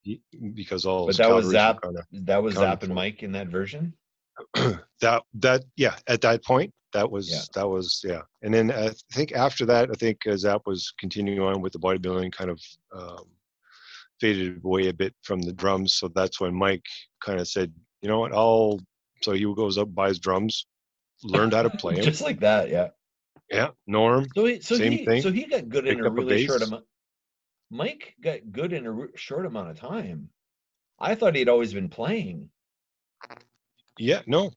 [0.03, 0.21] He,
[0.53, 1.81] because all But that was Zap.
[1.83, 2.95] kinda- That was Zap and for.
[2.95, 3.95] Mike in that version.
[5.01, 7.43] that that yeah at that point that was Yeah.
[7.55, 11.39] that was yeah and then i think after that i think uh, zap was continuing
[11.41, 12.61] on with the bodybuilding kind of
[12.97, 13.27] um,
[14.21, 16.85] faded away a bit from the drums so that's when mike
[17.25, 18.79] kind of said you know what i'll
[19.23, 20.67] so he goes up buys drums
[21.23, 22.89] learned how to play them Just like that, yeah.
[23.51, 25.23] yeah norm So he, so Same he, thing.
[25.23, 26.85] so he got good in a up a really short amount.
[27.71, 30.29] Mike got good in a short amount of time.
[30.99, 32.51] I thought he'd always been playing.
[33.99, 34.51] Yeah, no,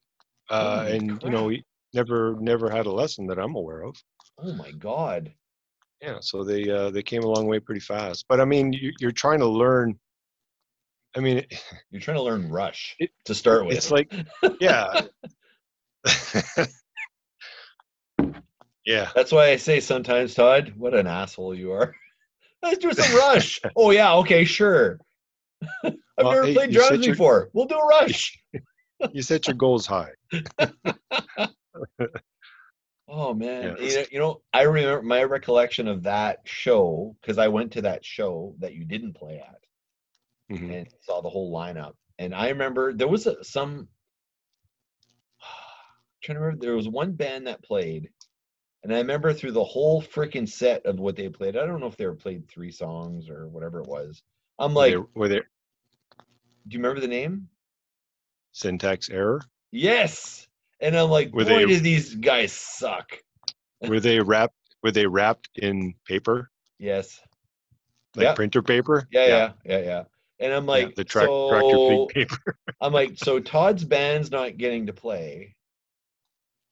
[0.50, 3.96] uh, Holy and you know, he never never had a lesson that I'm aware of.
[4.38, 5.32] Oh my god.
[6.00, 8.26] Yeah, so they uh, they came a long way pretty fast.
[8.28, 9.98] But I mean, you, you're trying to learn.
[11.16, 13.76] I mean, it- You're trying to learn Rush It- to start with.
[13.76, 14.12] it's like,
[14.60, 15.00] yeah,
[18.84, 19.08] yeah.
[19.14, 21.94] That's why I say sometimes, Todd, what an asshole you are.
[22.62, 23.60] Let's do some Rush.
[23.76, 24.98] oh yeah, okay, sure.
[25.84, 27.50] I've Well, never hey, played drums your- before.
[27.52, 28.38] We'll do a Rush.
[29.12, 30.10] You set your goals high.
[33.10, 37.38] Oh man, Yeah, you, know, you know, I remember my recollection of that show because
[37.38, 39.64] I went to that show that you didn't play at
[40.54, 40.74] Mhm.
[40.74, 41.94] and saw the whole lineup.
[42.18, 43.88] And I remember there was a, some.
[46.22, 48.10] trying to remember, there was one band that played,
[48.82, 51.56] and I remember through the whole freaking set of what they played.
[51.56, 54.22] I don't know if they were played three songs or whatever it was.
[54.58, 55.48] I'm Were like, they- were there
[56.66, 57.48] do you remember the name?
[58.52, 59.40] syntax error?
[59.70, 60.47] Yes.
[60.80, 63.10] And I'm like, Were boy, they- do these guys suck.
[63.82, 64.54] Were they wrapped?
[64.82, 67.20] Were they wrapped in paper, Yes.
[68.14, 68.34] like Yeah.
[68.34, 69.08] printer paper?
[69.10, 70.04] Yeah, yeah, yeah, yeah.
[70.40, 72.56] And I'm yeah, like, the track, so, tractor paper.
[72.80, 75.56] I'm like, so Todd's band's not getting to play,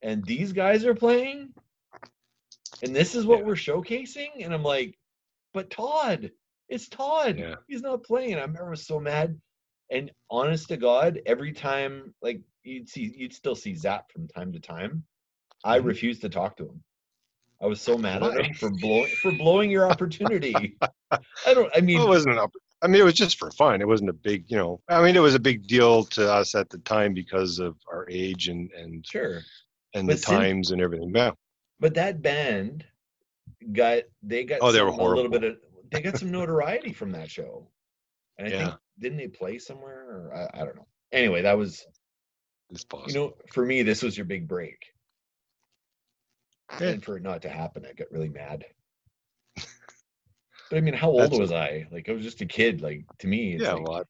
[0.03, 1.53] and these guys are playing,
[2.85, 3.45] and this is what Yeah.
[3.47, 4.45] we're showcasing.
[4.45, 4.97] And I'm like,
[5.53, 6.31] but Todd,
[6.69, 7.39] it's Todd.
[7.39, 7.57] Yeah.
[7.67, 8.35] He's not playing.
[8.37, 9.37] I remember I was so mad.
[9.91, 14.53] And honest to God, every time, like you'd see, you'd still see Zap from time
[14.53, 15.05] to time.
[15.65, 15.85] I Mhm.
[15.85, 16.83] refused to talk to him.
[17.61, 20.77] I was so mad at him for blowing for blowing your opportunity.
[21.11, 21.71] I don't.
[21.75, 22.41] I mean, Well, it wasn't an.
[22.41, 23.81] opp- I mean, it was just for fun.
[23.81, 24.83] It wasn't a big, you know.
[24.89, 28.07] I mean, it was a big deal to us at the time because of our
[28.11, 29.43] age and and sure.
[29.95, 31.13] and But the sin- times and everything.
[31.15, 31.31] Yeah.
[31.81, 32.85] But that band
[33.73, 35.59] got they got Oh, they were some- a little bit of
[35.91, 37.71] they got some notoriety from that show.
[38.37, 38.77] And I think Yeah.
[38.99, 40.87] Didn't they play somewhere or I, I don't know.
[41.13, 41.87] Anyway, that was
[42.71, 44.79] It's you know for me this was your big break.
[46.81, 46.89] Yeah.
[46.89, 48.65] And for it not to happen, I got really mad.
[50.69, 51.87] But I mean, how old That's- was I?
[51.93, 52.81] Like I was just a kid.
[52.83, 53.75] Like to me, it's yeah.
[53.75, 54.03] like, Well, I,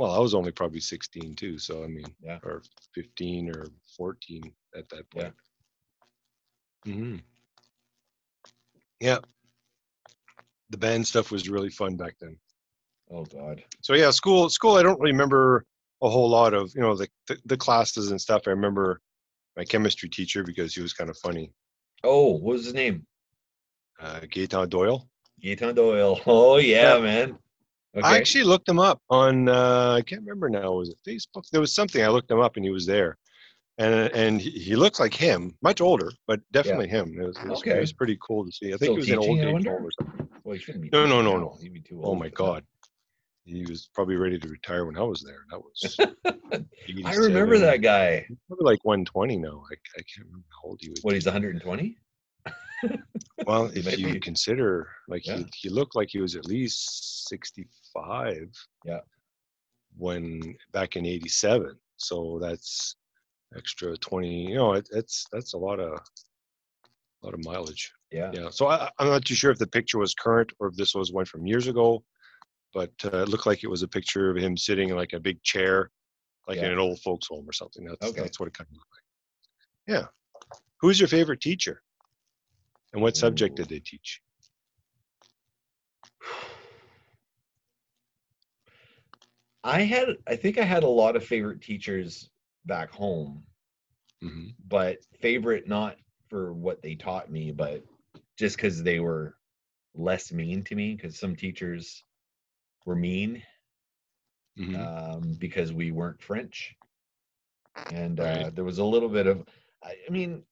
[0.00, 1.58] well, I was only probably 16 too.
[1.58, 2.38] So I mean, Yeah.
[2.42, 2.62] or
[2.94, 4.42] 15 or 14
[4.74, 5.22] at that Yeah.
[5.22, 5.34] point.
[6.86, 7.16] hmm
[9.00, 9.18] Yeah.
[10.70, 12.38] The band stuff was really fun back then.
[13.12, 13.62] Oh god.
[13.80, 15.64] so yeah school school i don't remember
[16.02, 19.00] a whole lot of you know the, the the classes and stuff i remember
[19.56, 21.52] my chemistry teacher because he was kind of funny
[22.02, 23.06] Oh, what was his name?
[24.00, 25.06] uh gaetan doyle
[25.42, 26.20] Gaetan Doyle.
[26.26, 27.00] Oh yeah, Yeah.
[27.02, 27.38] man.
[27.96, 28.06] Okay.
[28.06, 31.60] i actually looked him up on uh i can't remember now was it facebook there
[31.60, 33.16] was something i looked him up and he was there
[33.78, 37.48] and and he, he looks like him much older but definitely him it was, it,
[37.48, 37.76] was, Okay.
[37.76, 39.84] it was pretty cool to see i think Still he was in old age home
[39.84, 40.90] or something well, he shouldn't be.
[40.92, 41.56] No, no, no, no.
[41.60, 42.64] He'd be too oh my god
[43.50, 45.96] he was probably ready to retire when i was there that was
[47.04, 48.26] I remember that guy.
[48.48, 49.62] Probably like 120 now.
[49.70, 50.98] I, I can't remember how old he was.
[51.02, 51.96] What he's 120?
[53.46, 55.38] well, if might you consider, like Yeah.
[55.38, 58.50] he, he looked like he was at least 65.
[58.84, 59.00] Yeah.
[59.96, 62.96] When back in '87, so that's
[63.56, 64.48] extra 20.
[64.48, 67.92] You know, it, it's that's a lot of a lot of mileage.
[68.10, 68.30] Yeah.
[68.32, 68.50] Yeah.
[68.50, 71.12] So I, I'm not too sure if the picture was current or if this was
[71.12, 72.02] one from years ago,
[72.72, 75.20] but uh, it looked like it was a picture of him sitting in like a
[75.20, 75.90] big chair,
[76.48, 77.84] like in an old folks home or something.
[77.84, 78.22] That's Okay.
[78.22, 79.96] that's what it kind of looked like.
[79.96, 80.06] Yeah.
[80.80, 81.82] Who's your favorite teacher?
[82.92, 83.62] And what subject Ooh.
[83.62, 84.20] did they teach?
[89.62, 92.30] I had, I think I had a lot of favorite teachers
[92.64, 93.44] back home,
[94.20, 95.96] hmm but favorite not
[96.28, 97.82] for what they taught me, but
[98.38, 99.34] just because they were
[99.94, 100.94] less mean to me.
[100.94, 102.04] Because some teachers
[102.86, 103.42] were mean
[104.56, 106.74] hmm um, because we weren't French,
[107.92, 108.54] and uh, Right.
[108.54, 109.42] there was a little bit of.
[109.82, 110.42] I, I mean,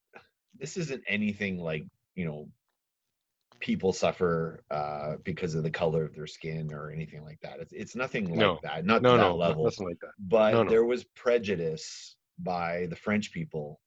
[0.59, 2.49] this isn't anything like you know
[3.61, 7.61] people suffer uh, because of the color of their skin or anything like that.
[7.61, 8.59] It's it's nothing like No.
[8.62, 8.85] that.
[8.85, 9.64] Not no, to that no, level.
[9.64, 10.12] nothing like that.
[10.19, 13.81] but there was prejudice by the French people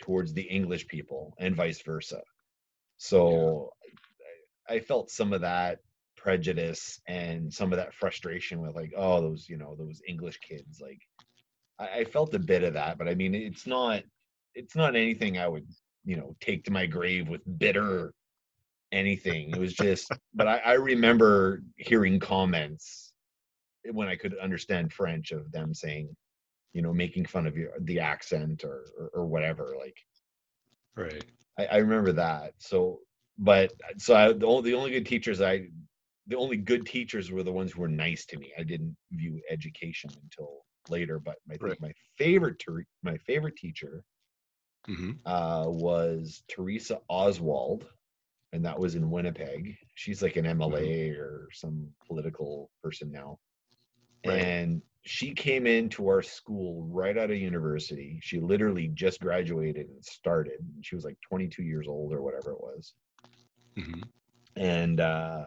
[0.00, 2.22] towards the English people and vice versa.
[2.98, 3.70] So
[4.68, 5.80] I I felt some of that
[6.20, 10.80] prejudice and some of that frustration with like, oh, those, you know, those English kids.
[10.80, 11.00] Like
[11.78, 14.02] I, I felt a bit of that, but I mean it's not
[14.54, 15.66] it's not anything I would,
[16.04, 18.12] you know, take to my grave with bitter
[18.92, 19.50] anything.
[19.50, 23.12] It was just but I, I remember hearing comments
[23.92, 26.14] when I could understand French of them saying,
[26.74, 29.74] you know, making fun of your the accent or or, or whatever.
[29.78, 29.96] Like
[30.96, 31.24] Right.
[31.58, 32.52] I, I remember that.
[32.58, 33.00] So,
[33.38, 35.68] but so I, the only the only good teachers I
[36.30, 38.52] the only good teachers were the ones who were nice to me.
[38.58, 41.80] I didn't view education until later, but I think Right.
[41.80, 44.04] my favorite ter- my favorite teacher
[44.86, 47.86] hmm uh, was Theresa Oswald,
[48.52, 49.76] and that was in Winnipeg.
[49.96, 53.38] She's like an MLA or some political person now.
[54.24, 54.42] Right.
[54.42, 58.18] And she came into our school right out of university.
[58.22, 60.60] She literally just graduated and started.
[60.82, 62.94] She was like 22 years old or whatever it was.
[63.76, 64.02] hmm
[64.56, 65.44] And uh,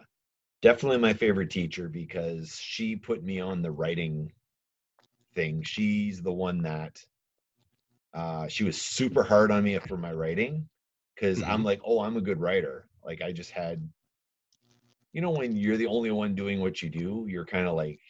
[0.64, 4.32] definitely my favorite teacher because she put me on the writing
[5.34, 5.62] thing.
[5.62, 7.04] She's the one that
[8.14, 10.66] uh, she was super hard on me for my writing
[11.14, 12.88] because I'm like, oh, I'm a good writer.
[13.04, 13.86] Like I just had,
[15.12, 18.00] you know, when you're the only one doing what you do, you're kind of like,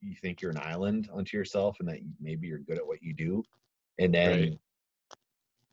[0.00, 3.14] you think you're an island unto yourself and that maybe you're good at what you
[3.14, 3.40] do.
[4.00, 4.58] And then, Right.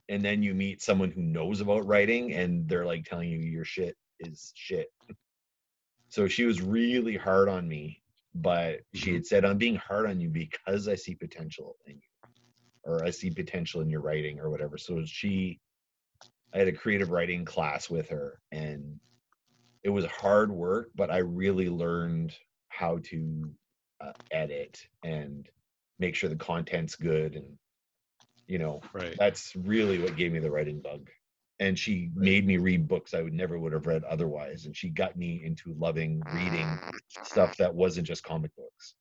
[0.07, 3.65] and then you meet someone who knows about writing and they're like telling you your
[3.65, 4.91] shit is shit.
[6.09, 8.03] So she was really hard on me,
[8.35, 9.13] but she Mhm.
[9.13, 12.01] had said, I'm being hard on you because I see potential in you,
[12.83, 14.77] or I see potential in your writing, or whatever.
[14.77, 15.59] So she,
[16.53, 18.99] I had a creative writing class with her, and
[19.83, 22.37] it was hard work, but I really learned
[22.69, 23.53] how to
[24.01, 25.49] uh, edit and
[25.99, 27.35] make sure the content's good.
[27.35, 27.57] And,
[28.47, 29.19] you know, Right.
[29.19, 31.09] that's really what gave me the writing bug
[31.59, 34.89] and she made me read books i would never would have read otherwise and she
[34.89, 36.79] got me into loving reading
[37.23, 38.95] stuff that wasn't just comic books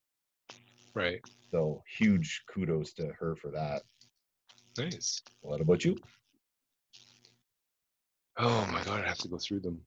[0.94, 1.20] Right.
[1.52, 3.82] so huge kudos to her for that
[4.78, 5.22] Nice.
[5.40, 5.96] what about you
[8.40, 9.80] Oh my god, I have to go through them.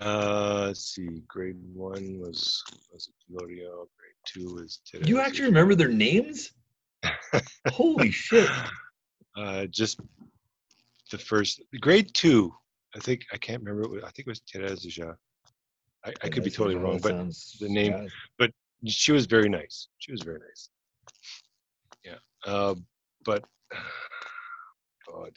[0.00, 1.08] Uh, let's see.
[1.26, 3.68] Grade one was was it Gloria.
[3.68, 4.78] Grade two was.
[4.88, 5.08] Teresa.
[5.08, 6.52] you actually remember their names
[7.70, 8.48] holy shit
[9.36, 9.98] Uh, just
[11.12, 12.52] the first grade two.
[12.96, 13.88] I think I can't remember.
[13.88, 15.16] Was, I think it was Teresa.
[16.04, 18.08] I, I could be totally wrong, but sounds- the name-
[18.40, 18.48] yeah.
[18.86, 19.88] she was very nice.
[19.98, 20.68] She was very nice.
[22.04, 22.18] Yeah.
[22.44, 22.74] Uh,
[23.24, 23.44] but
[25.10, 25.36] God,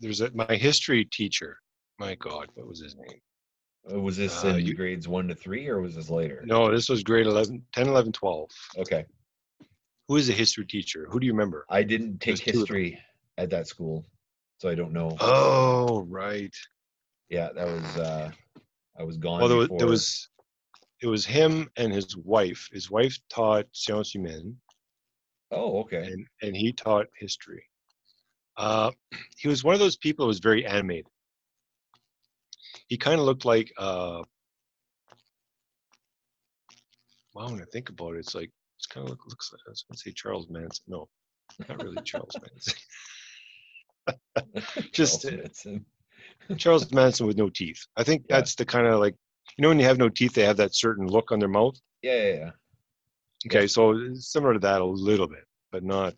[0.00, 1.58] there's a my history teacher.
[1.98, 3.20] My God, what was his name?
[3.92, 6.70] Uh, was this Uh, in you- grades one to three or was this later No,
[6.70, 8.50] this was grade 11, 10, 11, 12.
[8.78, 9.04] okay
[10.08, 11.06] Who is the history teacher?
[11.10, 11.64] Who do you remember?
[11.70, 12.60] i didn't take There's two of them.
[12.76, 13.00] history
[13.38, 14.04] at that school
[14.58, 16.54] so i don't know Oh, right.
[17.28, 18.30] yeah that was uh
[18.98, 20.28] i was gone Well, there was, there was
[21.02, 22.68] it was him and his wife.
[22.72, 24.54] His wife taught sciences humaines,
[25.50, 27.62] oh okay and and he taught history.
[28.56, 28.90] Uh,
[29.36, 31.06] he was one of those people who was very animated.
[32.88, 34.22] He kind of looked like uh,
[37.34, 37.50] wow.
[37.50, 39.84] When I think about it, it's like it's kind of look, looks like I was
[39.88, 40.84] going to say Charles Manson.
[40.88, 41.08] No,
[41.68, 42.74] not really Charles Manson.
[44.92, 45.86] Just, Charles uh, Manson.
[46.56, 47.80] Charles Manson with no teeth.
[47.96, 48.36] I think Yeah.
[48.36, 49.14] that's the kind of like
[49.56, 51.76] you know when you have no teeth, they have that certain look on their mouth.
[52.02, 52.50] yeah yeah yeah
[53.46, 56.14] Okay, so similar to that a little bit, but not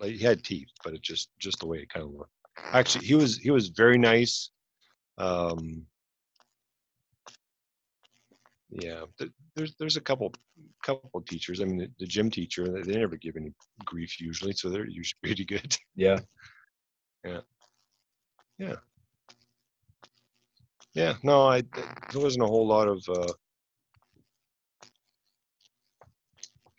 [0.00, 2.32] like he had teeth, but it just just the way it kind of looked.
[2.72, 4.50] Actually, he was he was very nice.
[5.16, 5.86] Um,
[8.70, 10.32] yeah, th- there's there's a couple
[10.84, 11.60] couple teachers.
[11.60, 13.52] I mean, the, the gym teacher they, they never give any
[13.84, 15.76] grief usually, so they're usually pretty good.
[15.96, 16.18] yeah
[17.24, 17.40] Yeah,
[18.58, 18.76] Yeah.
[20.94, 21.16] Yeah.
[21.22, 21.62] no, I
[22.12, 23.32] there wasn't a whole lot of uh,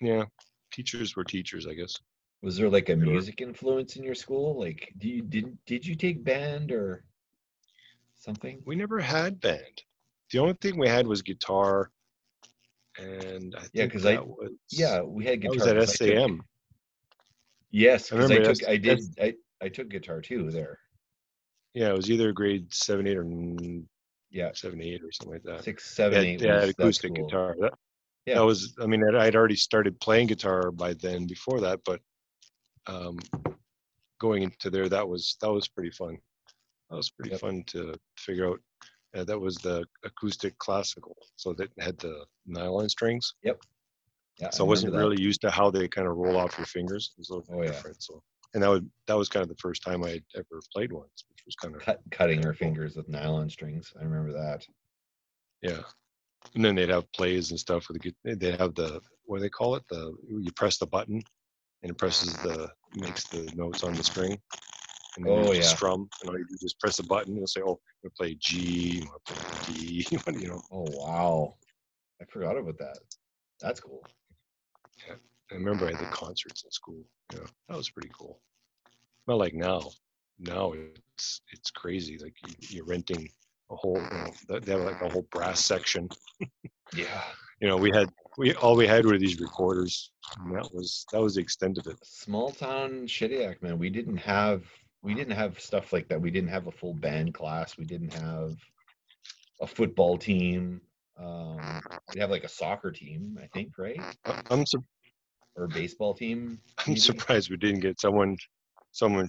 [0.01, 0.25] yeah,
[0.71, 1.95] teachers were teachers, I guess.
[2.41, 3.05] Was there like a Sure.
[3.05, 4.57] music influence in your school?
[4.59, 7.03] Like, do you did did you take band or
[8.15, 8.61] something?
[8.65, 9.83] We never had band.
[10.31, 11.91] The only thing we had was guitar,
[12.97, 15.55] and I Yeah, think 'cause I- that was Yeah, we had that guitar.
[15.55, 16.43] was at 'cause I took- SAM.
[17.71, 20.79] yes, I because I, remember took that's- I did I I took guitar too there.
[21.73, 23.25] Yeah, it was either grade seven, eight, or
[24.31, 25.63] Yeah, seven, eight, or something like that.
[25.63, 26.39] six, seven, eight.
[26.41, 27.27] that acoustic school.
[27.27, 27.55] guitar.
[27.59, 27.73] That,
[28.25, 28.35] Yeah.
[28.35, 28.73] that was.
[28.81, 31.27] I mean, I'd, I'd already started playing guitar by then.
[31.27, 32.01] Before that, but
[32.87, 33.19] um,
[34.19, 36.17] going into there, that was that was pretty fun.
[36.89, 37.39] That was pretty Yep.
[37.39, 38.59] fun to figure out.
[39.15, 43.33] Uh, that was the acoustic classical, so that had the nylon strings.
[43.43, 43.59] Yep.
[44.39, 47.11] Yeah, so I wasn't really used to how they kind of roll off your fingers.
[47.17, 47.71] It was a little bit Oh, yeah.
[47.71, 48.01] different.
[48.03, 48.21] So,
[48.53, 51.25] and that would that was kind of the first time I had ever played once,
[51.29, 53.93] which was kind of Cut, cutting her fingers with nylon strings.
[53.99, 54.65] I remember that.
[55.61, 55.81] yeah.
[56.55, 59.41] And then they'd have plays and stuff with the eh, they'd have the what do
[59.43, 59.83] they call it?
[59.89, 61.21] The you press the button
[61.83, 64.39] and it presses the makes the notes on the string.
[65.15, 65.61] And then Oh, you yeah.
[65.61, 68.09] strum and all you do is just press a button and it'll say, Oh, you
[68.17, 68.57] play G,
[69.01, 70.07] you wanna play D,
[70.41, 70.61] you know.
[70.71, 71.55] Oh wow,
[72.21, 72.97] I forgot about that.
[73.61, 74.05] That's cool.
[75.51, 77.03] I remember I had the concerts in school.
[77.33, 78.39] Yeah, that was pretty cool.
[79.27, 79.81] Not like now.
[80.39, 82.17] Now it's it's crazy.
[82.17, 83.29] Like you- you're renting
[83.71, 86.09] a whole you know, they- have like a whole brass section.
[86.93, 87.23] Yeah.
[87.61, 91.21] You know, we had we all we had were these recorders, and that was that
[91.21, 91.97] was the extent of it.
[92.03, 93.77] Small town Shediac, man.
[93.77, 94.65] We didn't have
[95.01, 96.21] we didn't have stuff like that.
[96.21, 97.77] We didn't have a full band class.
[97.77, 98.55] We didn't have
[99.61, 100.81] a football team.
[101.17, 101.81] Um,
[102.13, 103.99] we have like a soccer team, I think, right?
[104.49, 104.79] I'm sur-
[105.59, 106.61] Or baseball team.
[106.87, 106.97] I'm maybe?
[106.97, 108.37] surprised we didn't get someone
[108.91, 109.27] someone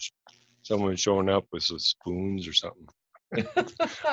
[0.62, 2.89] someone showing up with some spoons or something.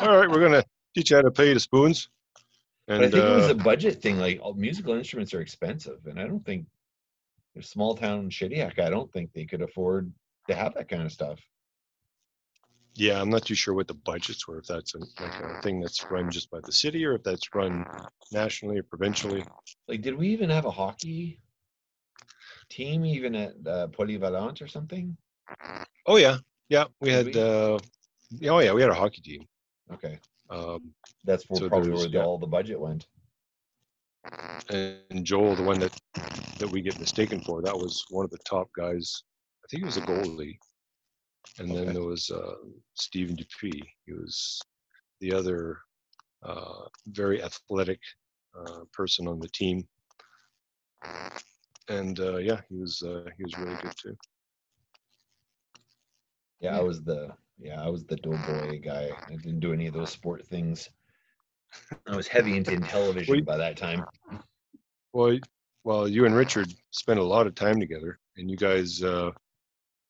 [0.01, 0.63] All right, we're gonna
[0.95, 2.09] teach you how to play the spoons.
[2.95, 4.18] But I And think it was uh, a budget thing.
[4.18, 6.68] Like all musical instruments are expensive, and I don't think
[7.57, 8.80] a small town Shediac.
[8.80, 10.13] I don't think they could afford
[10.49, 11.39] to have that kind of stuff.
[12.95, 14.57] yeah, I'm not too sure what the budgets were.
[14.59, 17.53] If that's a, like a thing that's run just by the city, or if that's
[17.53, 17.86] run
[18.32, 19.45] nationally or provincially.
[19.88, 21.39] Like, did we even have a hockey
[22.70, 25.15] team even at uh, Polyvalent or something?
[26.05, 26.38] Oh yeah,
[26.70, 27.26] yeah, we had.
[27.28, 27.34] we?
[27.41, 27.78] Uh,
[28.32, 29.47] yeah, oh yeah, we had a hockey team.
[29.93, 30.93] Okay, Um,
[31.24, 32.24] that's So probably there's- where the, yeah.
[32.26, 33.07] all the budget went.
[34.70, 35.97] and Joel, the one that
[36.59, 39.24] that we get mistaken for, that was one of the top guys.
[39.63, 40.57] I think he was a goalie,
[41.59, 42.55] and then there was uh,
[42.95, 43.82] Stephen Dupuis.
[44.05, 44.59] He was
[45.22, 45.80] the other
[46.43, 47.99] uh, very athletic
[48.59, 49.88] uh, person on the team,
[51.89, 54.17] and uh, yeah, he was uh, he was really good too.
[56.59, 59.11] Yeah, I was the yeah I was the doughboy guy.
[59.27, 60.89] I didn't do any of those sport things.
[62.07, 63.45] I was heavy into television Wait.
[63.45, 64.05] by that time.
[65.13, 65.38] Well,
[65.83, 69.31] well, you and Richard spent a lot of time together, and you guys uh,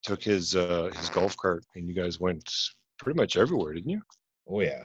[0.04, 2.50] took his uh, his golf cart, and you guys went
[3.00, 4.02] pretty much everywhere, didn't you?
[4.48, 4.84] Oh yeah,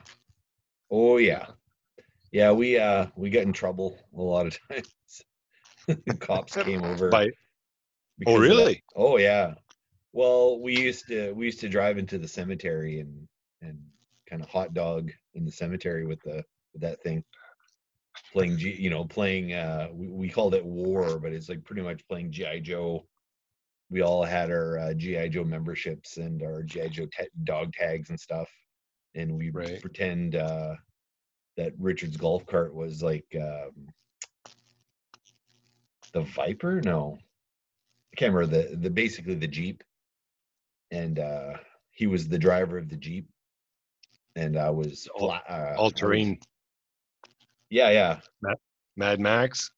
[0.90, 1.46] oh yeah,
[2.32, 2.52] yeah.
[2.52, 4.92] We uh we got in trouble a lot of times.
[5.86, 7.08] The Cops came over.
[7.08, 7.30] By
[8.26, 8.82] oh, really?
[8.94, 9.54] Oh yeah.
[10.12, 13.26] Well, we used to we used to drive into the cemetery and
[13.60, 13.78] and
[14.28, 17.24] kind of hot dog in the cemetery with the with that thing
[18.32, 21.82] playing G, you know, playing uh we, we called it war, but it's like pretty
[21.82, 23.06] much playing GI Joe.
[23.90, 27.06] We all had our uh, GI Joe memberships and our GI Joe
[27.44, 28.50] dog tags and stuff,
[29.14, 29.80] and we Right.
[29.80, 30.76] pretend uh
[31.56, 33.88] that Richard's golf cart was like um
[36.12, 36.80] the Viper.
[36.84, 37.18] No,
[38.12, 39.82] I can't remember the the basically the Jeep,
[40.90, 41.54] and uh
[41.90, 43.28] he was the driver of the Jeep,
[44.36, 46.38] and I was All- uh, All terrain
[47.70, 48.20] Yeah, yeah,
[48.96, 49.70] Mad Max.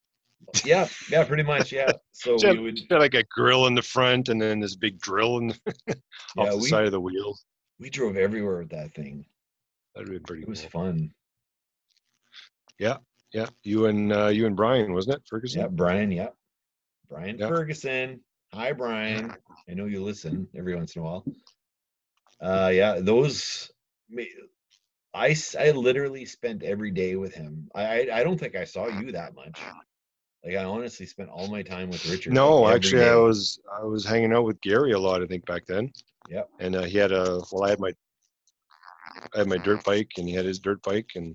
[0.64, 1.90] yeah, yeah, pretty much, yeah.
[2.12, 5.38] So we would, had like a grill in the front, and then this big drill
[5.38, 5.50] in,
[5.88, 5.96] off
[6.36, 7.36] yeah, the we side of the wheel.
[7.80, 9.24] we drove everywhere with that thing.
[9.94, 11.12] That'd be pretty It was fun.
[12.78, 12.96] Yeah,
[13.62, 15.60] you and uh, you and Brian, wasn't it, Ferguson?
[15.60, 16.10] Yeah, Brian.
[16.10, 16.28] Yeah,
[17.08, 17.48] Brian Yeah.
[17.48, 18.20] Ferguson.
[18.52, 19.34] Hi, Brian.
[19.68, 21.24] I know you listen every once in a while.
[22.40, 23.70] Uh, yeah, those.
[25.14, 27.68] I I literally spent every day with him.
[27.74, 29.58] I I, I don't think I saw you that much.
[30.44, 32.32] Like I honestly spent all my time with Richard.
[32.32, 35.22] No, like, actually, I was I was hanging out with Gary a lot.
[35.22, 35.90] I think back then.
[36.28, 36.48] Yep.
[36.60, 37.92] And uh, he had a well, I had my
[39.34, 41.34] I had my dirt bike, and he had his dirt bike, and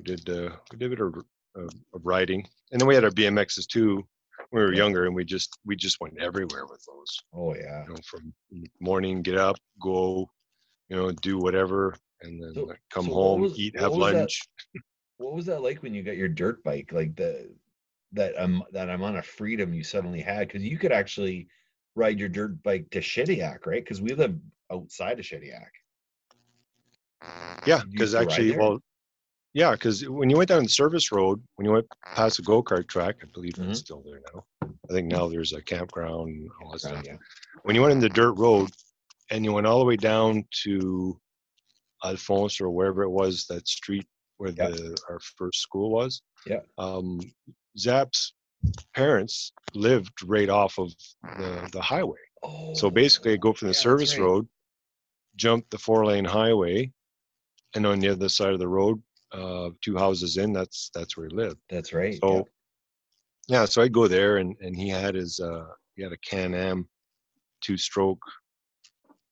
[0.00, 1.14] we did uh, we did a bit of,
[1.56, 4.04] of, of riding, and then we had our BMXs too.
[4.50, 7.18] When we were younger, and we just we just went everywhere with those.
[7.34, 7.84] Oh yeah.
[7.84, 8.32] You know, from
[8.80, 10.28] morning, get up, go,
[10.88, 14.18] you know, do whatever, and then So- come so home, was- eat, have was that-
[14.18, 14.42] lunch.
[15.18, 16.92] What was that like when you got your dirt bike?
[16.92, 17.54] Like the
[18.12, 21.46] that um that amount of freedom you suddenly had because you could actually
[21.94, 23.84] ride your dirt bike to Shediac, right?
[23.84, 24.34] Because we live
[24.72, 25.68] outside of Shediac.
[27.66, 28.78] Yeah, because used to ride actually, well,
[29.52, 32.62] yeah, because when you went down the service road, when you went past the go
[32.62, 33.70] kart track, I believe Mhm.
[33.70, 34.44] it's still there now.
[34.88, 37.02] I think now there's a campground and all that stuff.
[37.04, 37.16] yeah.
[37.62, 38.70] When you went in the dirt road
[39.30, 41.20] and you went all the way down to
[42.04, 44.06] Alphonse or wherever it was, that street
[44.38, 44.68] where Yeah.
[44.70, 46.22] the our first school was.
[46.46, 46.60] Yeah.
[46.78, 47.20] Um,
[47.78, 48.32] Zap's
[48.94, 50.92] parents lived right off of
[51.22, 52.18] the, the highway.
[52.42, 54.24] Oh, So basically, I go from the yeah, service right.
[54.24, 54.48] road,
[55.36, 56.90] jump the four lane highway,
[57.74, 61.28] and on the other side of the road, uh, two houses in, that's that's where
[61.28, 61.58] he lived.
[61.68, 62.18] That's right.
[62.20, 62.46] So
[63.48, 65.66] yeah, so I'd go there, and and he had his uh,
[65.96, 66.88] he had a Can Am
[67.60, 68.22] two stroke.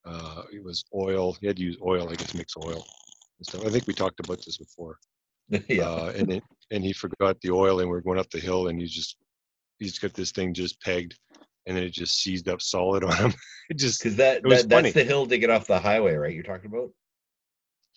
[0.05, 1.37] Uh, it was oil.
[1.41, 2.87] He had to use oil, I guess, mix oil
[3.39, 3.67] and stuff.
[3.67, 4.99] I think we talked about this before.
[5.49, 5.61] yeah.
[5.69, 5.85] yeah.
[5.85, 8.81] Uh, and it, and he forgot the oil, and we're going up the hill, and
[8.81, 9.17] he's just
[9.79, 11.19] he's got this thing just pegged,
[11.67, 13.35] and then it just seized up solid on him.
[13.69, 14.91] it just Because that, it was that funny.
[14.91, 16.35] that's the hill to get off the highway, right?
[16.35, 16.91] You're talking about.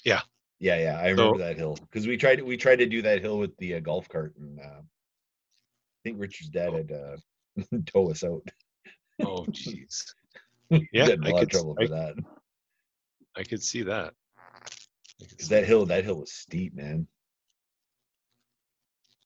[0.04, 0.22] Yeah.
[0.62, 0.99] Yeah, yeah.
[0.99, 3.57] I So- remember that hill because we tried we tried to do that hill with
[3.57, 7.18] the uh, golf cart, and uh, I think Richard's dad had uh,
[7.88, 8.47] tow us out.
[9.24, 10.05] oh jeez.
[10.70, 12.16] Yeah, got in a I lot of could s- trouble I- for that.
[13.36, 14.14] I could see that.
[15.20, 17.07] 'Cause it's- that hill, that hill was steep, man.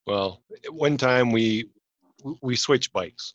[0.07, 1.69] Well, one time we
[2.41, 3.33] we switched bikes.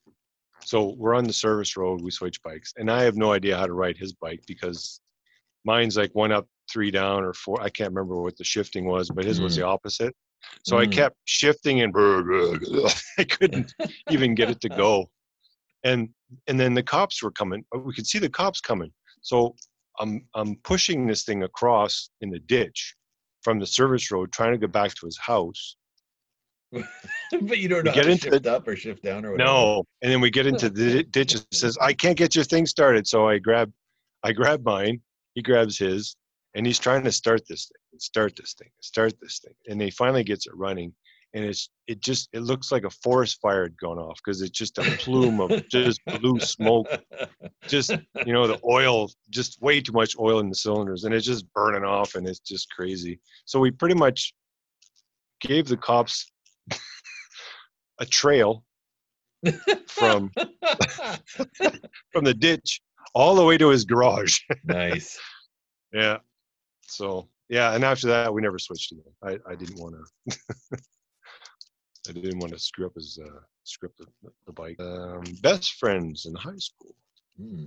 [0.64, 2.72] So we're on the service road, we switch bikes.
[2.76, 5.00] And I have no idea how to ride his bike because
[5.64, 7.60] mine's like one up, three down or four.
[7.60, 10.14] I can't remember what the shifting was, but his was the opposite.
[10.62, 10.92] So I Mm.
[10.92, 11.94] kept shifting and
[13.18, 13.72] I couldn't
[14.08, 15.10] even get it to go.
[15.84, 16.10] And
[16.46, 17.64] and then the cops were coming.
[17.74, 18.92] We could see the cops coming.
[19.22, 19.54] So
[19.98, 22.94] I'm I'm pushing this thing across in the ditch
[23.42, 25.76] from the service road, trying to get back to his house.
[26.72, 29.50] but you don't know get how to into shift up or shift down or whatever.
[29.50, 29.84] No.
[30.02, 31.34] And then we get into the ditch.
[31.34, 33.06] It says, I can't get your thing started.
[33.06, 33.72] So I grab,
[34.22, 35.00] I grab mine.
[35.34, 36.16] He grabs his,
[36.54, 39.54] and he's trying to start this thing, start this thing, start this thing.
[39.68, 40.92] And he finally gets it running.
[41.32, 44.58] And it's, it just, it looks like a forest fire had gone off because it's
[44.58, 46.88] just a plume of just blue smoke.
[47.68, 47.92] Just,
[48.26, 51.50] you know, the oil, just way too much oil in the cylinders, and it's just
[51.52, 53.20] burning off, and it's just crazy.
[53.44, 54.34] So we pretty much
[55.40, 56.32] gave the cops
[58.00, 58.64] a trail
[59.86, 60.32] from
[62.12, 62.80] from the ditch
[63.14, 64.40] all the way to his garage.
[64.64, 65.18] nice.
[65.92, 66.18] yeah.
[66.90, 69.12] So yeah, and after that we never switched again.
[69.22, 70.38] I, I didn't want to.
[72.08, 73.40] I didn't want to screw up his uh,
[73.84, 74.06] up the,
[74.46, 74.76] the bike.
[74.80, 76.94] Um, best friends in high school,
[77.38, 77.66] Hmm.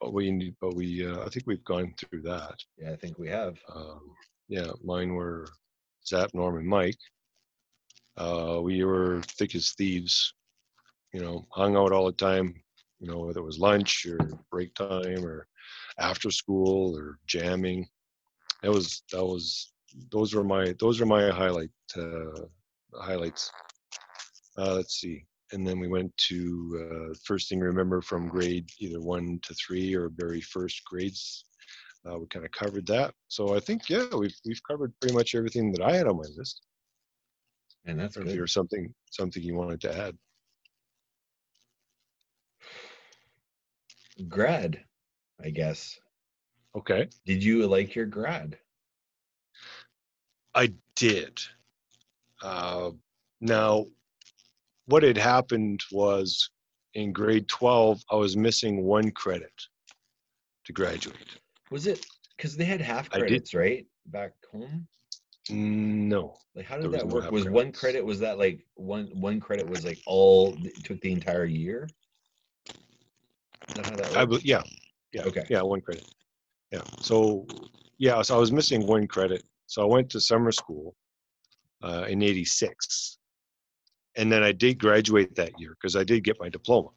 [0.00, 2.56] but we need, but we uh, I think we've gone through that.
[2.78, 3.56] Yeah, I think we have.
[3.74, 4.00] Um,
[4.48, 5.46] yeah, mine were
[6.06, 6.98] Zap, Norm, and Mike.
[8.16, 10.34] Uh, we were thick as thieves.
[11.12, 12.54] You know, hung out all the time.
[13.00, 14.18] You know, whether it was lunch or
[14.50, 15.46] break time or
[15.98, 17.86] after school or jamming.
[18.66, 19.72] That was that was
[20.10, 22.42] those were my those are my highlight uh,
[23.00, 23.48] highlights.
[24.58, 26.34] Uh, let's see, and then we went to
[26.82, 31.44] uh, first thing I remember from grade either one to three or very first grades
[32.10, 33.14] uh, we kind of covered that.
[33.28, 36.28] So I think yeah, we've we've covered pretty much everything that I had on my
[36.36, 36.62] list.
[37.84, 40.18] And that's if there's something something you wanted to add.
[44.26, 44.80] grad,
[45.40, 46.00] I guess.
[46.76, 48.58] Okay, Did you like your grad?
[50.54, 51.40] I did.
[52.42, 52.90] Uh,
[53.40, 53.86] now,
[54.86, 56.50] what had happened was
[56.94, 59.52] in grade twelve, I was missing one credit
[60.66, 61.38] to graduate.
[61.70, 62.04] Was it
[62.36, 63.86] because they had half credits, right?
[64.06, 64.86] Back home?
[65.48, 67.24] No, Like how did There was that no work?
[67.24, 71.00] half Was one credit was that like one one credit was like all it took
[71.00, 71.88] the entire year?
[72.68, 74.42] Is that how that I works?
[74.42, 74.62] bel- yeah,
[75.12, 75.46] yeah, Okay.
[75.48, 76.04] yeah, one credit.
[76.72, 77.46] Yeah, so
[77.98, 80.94] yeah, so I was missing one credit, so I went to summer school
[81.82, 83.18] uh, in '86,
[84.16, 86.88] and then I did graduate that year because I did get my diploma.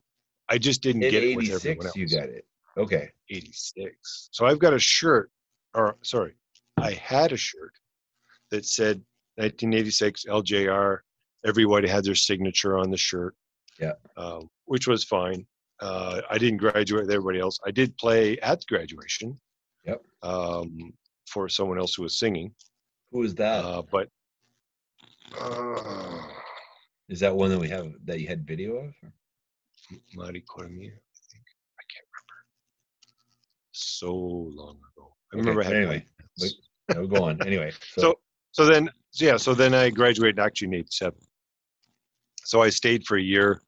[0.49, 1.95] I just didn't In get it with everyone else.
[1.95, 2.45] you got it.
[2.77, 3.09] Okay.
[3.29, 4.29] 86.
[4.31, 5.29] So I've got a shirt,
[5.75, 6.33] or sorry,
[6.77, 7.73] I had a shirt
[8.51, 8.97] that said
[9.35, 10.99] 1986 LJR.
[11.45, 13.35] Everybody had their signature on the shirt.
[13.79, 13.93] Yeah.
[14.17, 15.45] Uh, which was fine.
[15.79, 17.59] Uh, I didn't graduate with everybody else.
[17.65, 19.39] I did play at graduation.
[19.85, 20.01] Yep.
[20.23, 20.93] Um,
[21.27, 22.53] for someone else who was singing.
[23.11, 23.63] Who was that?
[23.65, 24.09] Uh, but
[25.39, 26.21] uh,
[27.07, 28.93] Is that one that we have that you had video of?
[30.15, 31.43] Mari Cormier, I think.
[31.79, 32.39] I can't remember.
[33.71, 35.15] So long ago.
[35.33, 36.05] I Okay, remember having anyway,
[36.93, 37.41] No, go on.
[37.45, 38.19] Anyway, so, So-
[38.51, 41.13] so then yeah so then i graduated actually in 87
[42.43, 43.61] so i stayed for a year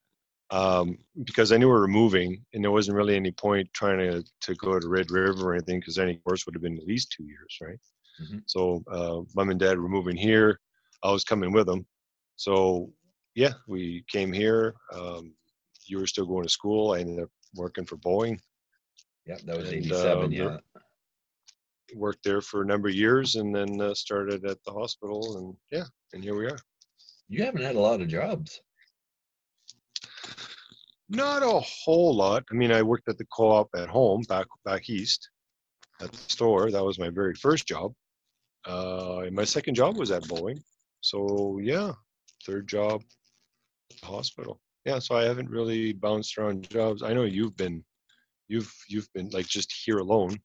[0.52, 4.24] um, because i knew we were moving and there wasn't really any point trying to,
[4.42, 7.12] to go to red river or anything because any course would have been at least
[7.16, 7.80] two years right
[8.22, 8.44] Mhm.
[8.46, 10.60] so uh, mom and dad were moving here
[11.04, 11.86] i was coming with them
[12.36, 12.92] so
[13.36, 15.34] yeah we came here um,
[15.88, 18.38] you were still going to school i ended up working for boeing
[19.26, 20.26] yeah, that was and, '87.
[20.26, 20.58] um, yeah.
[21.96, 25.56] worked there for a number of years and then uh, started at the hospital and
[25.72, 26.60] yeah and here we are
[27.30, 28.60] You haven't had a lot of jobs.
[31.12, 32.44] Not a whole lot.
[32.52, 35.30] I mean, I worked at the co-op at home back back east
[36.02, 36.72] at the store.
[36.72, 37.94] That was my very first job.
[38.66, 40.60] Uh, my second job was at Boeing.
[41.02, 41.92] So yeah,
[42.46, 43.04] third job
[43.92, 44.62] at the hospital.
[44.86, 47.04] Yeah, so I haven't really bounced around jobs.
[47.04, 47.84] I know you've been,
[48.48, 50.38] you've you've been like just here alone.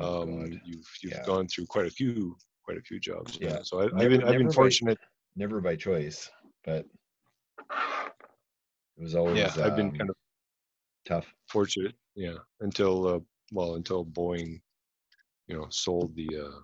[0.00, 1.24] Oh, Um, you've you've Yeah.
[1.26, 2.34] gone through quite a few
[2.64, 3.36] quite a few jobs.
[3.40, 3.58] Yeah.
[3.62, 4.98] So I, I've been I've been by- fortunate.
[5.36, 6.28] Never by choice,
[6.64, 6.84] but
[8.98, 10.16] it was always Yeah, I've been um, kind of
[11.06, 11.26] tough.
[11.48, 13.20] fortunate yeah until uh,
[13.52, 14.60] well until boeing
[15.46, 16.60] you know sold the uh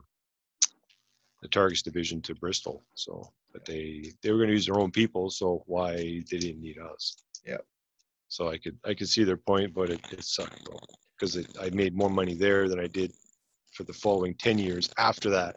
[1.43, 4.91] the targets division to bristol so but they they were going to use their own
[4.91, 5.97] people so why
[6.31, 7.17] they didn't need us
[7.47, 7.59] Yeah.
[8.29, 10.81] so i could i could see their point but it, it sucked though
[11.19, 13.13] because i made more money there than i did
[13.75, 15.57] for the following 10 years after that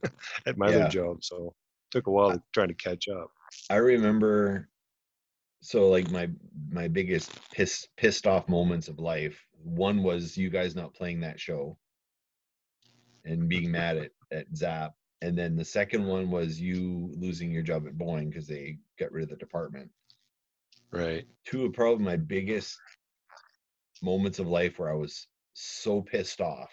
[0.46, 0.76] at my Yeah.
[0.76, 1.22] other job.
[1.22, 1.54] So
[1.90, 3.30] took a while to trying to catch up.
[3.70, 4.68] I remember
[5.66, 6.28] so like my
[6.70, 9.44] my biggest piss pissed off moments of life.
[9.64, 11.76] One was you guys not playing that show
[13.24, 14.92] and being mad at, at Zap.
[15.22, 19.10] And then the second one was you losing your job at Boeing because they got
[19.10, 19.90] rid of the department.
[20.92, 21.24] Right.
[21.44, 22.78] Two of probably my biggest
[24.02, 26.70] moments of life where I was so pissed off.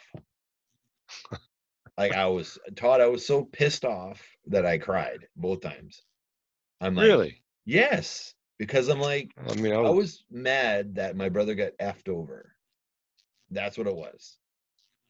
[1.98, 6.04] like I was Todd, I was so pissed off that I cried both times.
[6.80, 7.42] I'm like, really?
[7.66, 8.36] Yes,
[8.66, 12.10] because I'm like, I mean, I I was, was mad that my brother got effed
[12.10, 12.56] over.
[13.52, 14.38] That's what it was.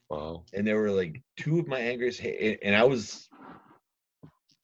[0.10, 0.44] wow.
[0.54, 3.30] And there were like two of my ha- and I was,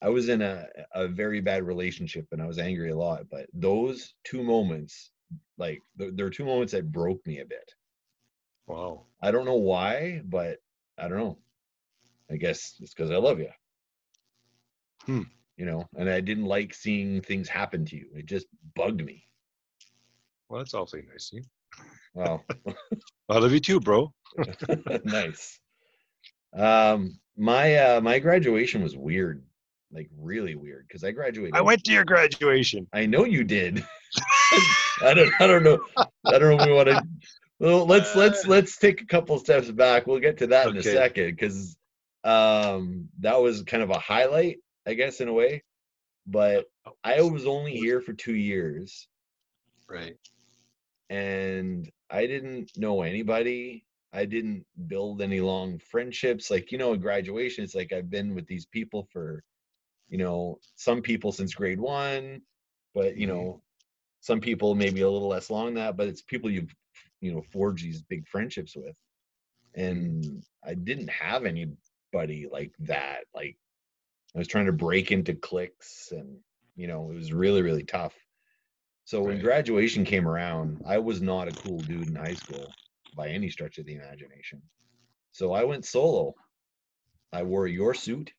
[0.02, 3.30] I was in a a very bad relationship, and I was angry a lot.
[3.30, 5.12] But those two moments,
[5.58, 7.74] like there, there were two moments that broke me a bit.
[8.68, 9.06] Wow.
[9.22, 10.60] I don't know why, but
[10.98, 11.38] I don't know.
[12.32, 13.50] I guess it's because I love you.
[15.06, 15.24] Hmm.
[15.60, 18.06] You know, and I didn't like seeing things happen to you.
[18.16, 18.48] It just
[18.78, 19.26] bugged me.
[20.48, 21.34] Well, that's awfully nice.
[21.34, 21.44] of you.
[22.14, 22.44] Wow.
[23.30, 24.14] I love you too, bro.
[25.04, 25.60] nice.
[26.56, 29.44] Um, my uh, my graduation was weird,
[29.92, 31.56] like really weird, because I graduated.
[31.56, 32.88] I went to your graduation.
[32.94, 33.86] I know you did.
[35.04, 35.32] I don't.
[35.42, 35.80] I don't know.
[35.98, 36.64] I don't know.
[36.64, 37.04] If we want to.
[37.60, 40.08] Well, let's let's let's take a couple steps back.
[40.08, 41.76] We'll get to that in a second, because
[42.24, 44.60] um, that was kind of a highlight,
[44.90, 45.64] I guess, in a way.
[46.26, 46.66] But
[47.04, 49.08] I was only here for two years,
[49.88, 50.18] Right.
[51.10, 53.86] and I didn't know anybody.
[54.12, 56.50] I didn't build any long friendships.
[56.50, 59.44] Like, you know, at graduation, it's like I've been with these people for,
[60.08, 62.42] you know, some people since grade one,
[62.96, 63.30] but, you Mhm.
[63.30, 63.64] know,
[64.22, 66.76] some people maybe a little less long than that, but it's people you've,
[67.22, 68.96] you know, forged these big friendships with.
[69.76, 73.26] And I didn't have anybody like that.
[73.36, 73.58] Like,
[74.36, 76.38] I was trying to break into cliques and,
[76.76, 78.16] you know, it was really, really tough.
[79.06, 79.44] So when Right.
[79.44, 82.76] graduation came around, I was not a cool dude in high school
[83.16, 84.62] by any stretch of the imagination.
[85.32, 86.36] So I went solo.
[87.32, 88.32] I wore your suit.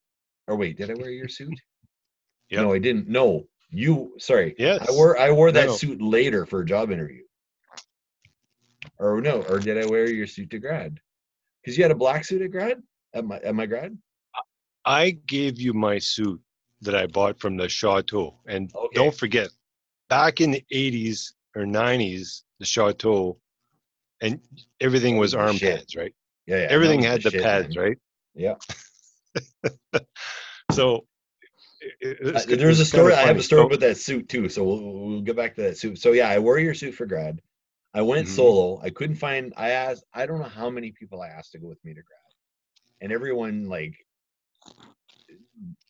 [0.47, 1.61] Or wait, did I wear your suit?
[2.51, 2.62] Yep.
[2.62, 3.07] No, I didn't.
[3.07, 4.16] No, you.
[4.18, 4.57] Sorry.
[4.59, 4.84] Yes.
[4.88, 5.76] I wore I wore that No.
[5.76, 7.22] suit later for a job interview.
[8.99, 11.01] Or no, or did I wear your suit to grad?
[11.62, 12.82] Because you had a black suit at grad
[13.14, 13.97] at my at my grad.
[14.85, 16.41] I gave you my suit
[16.83, 18.39] that I bought from the Chateau.
[18.47, 18.95] And Okay.
[18.95, 19.51] don't forget,
[20.09, 23.39] back in the 80s or 90s, the Chateau,
[24.22, 24.41] and
[24.81, 25.78] everything was arm shit.
[25.78, 26.14] pads, right?
[26.47, 26.66] Yeah, yeah.
[26.70, 27.85] everything had the, shit, pads, man.
[27.85, 27.99] right?
[28.35, 28.55] Yeah.
[30.72, 31.07] So
[32.01, 33.12] it- Uh, there's a story.
[33.12, 34.49] I have a story about that suit too.
[34.49, 35.99] So we'll, we'll get back to that suit.
[35.99, 37.41] So yeah, I wore your suit for grad.
[37.93, 38.31] I went Mhm.
[38.37, 38.81] solo.
[38.81, 39.53] I couldn't find.
[39.57, 40.05] I asked.
[40.14, 42.20] I don't know how many people I asked to go with me to grad,
[43.01, 43.95] and everyone like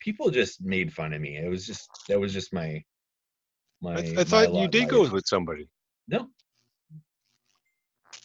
[0.01, 1.37] people just made fun of me.
[1.37, 2.83] It was just that was just my
[3.81, 3.95] my.
[3.95, 5.69] I, I my thought you did go with somebody.
[6.09, 6.29] No.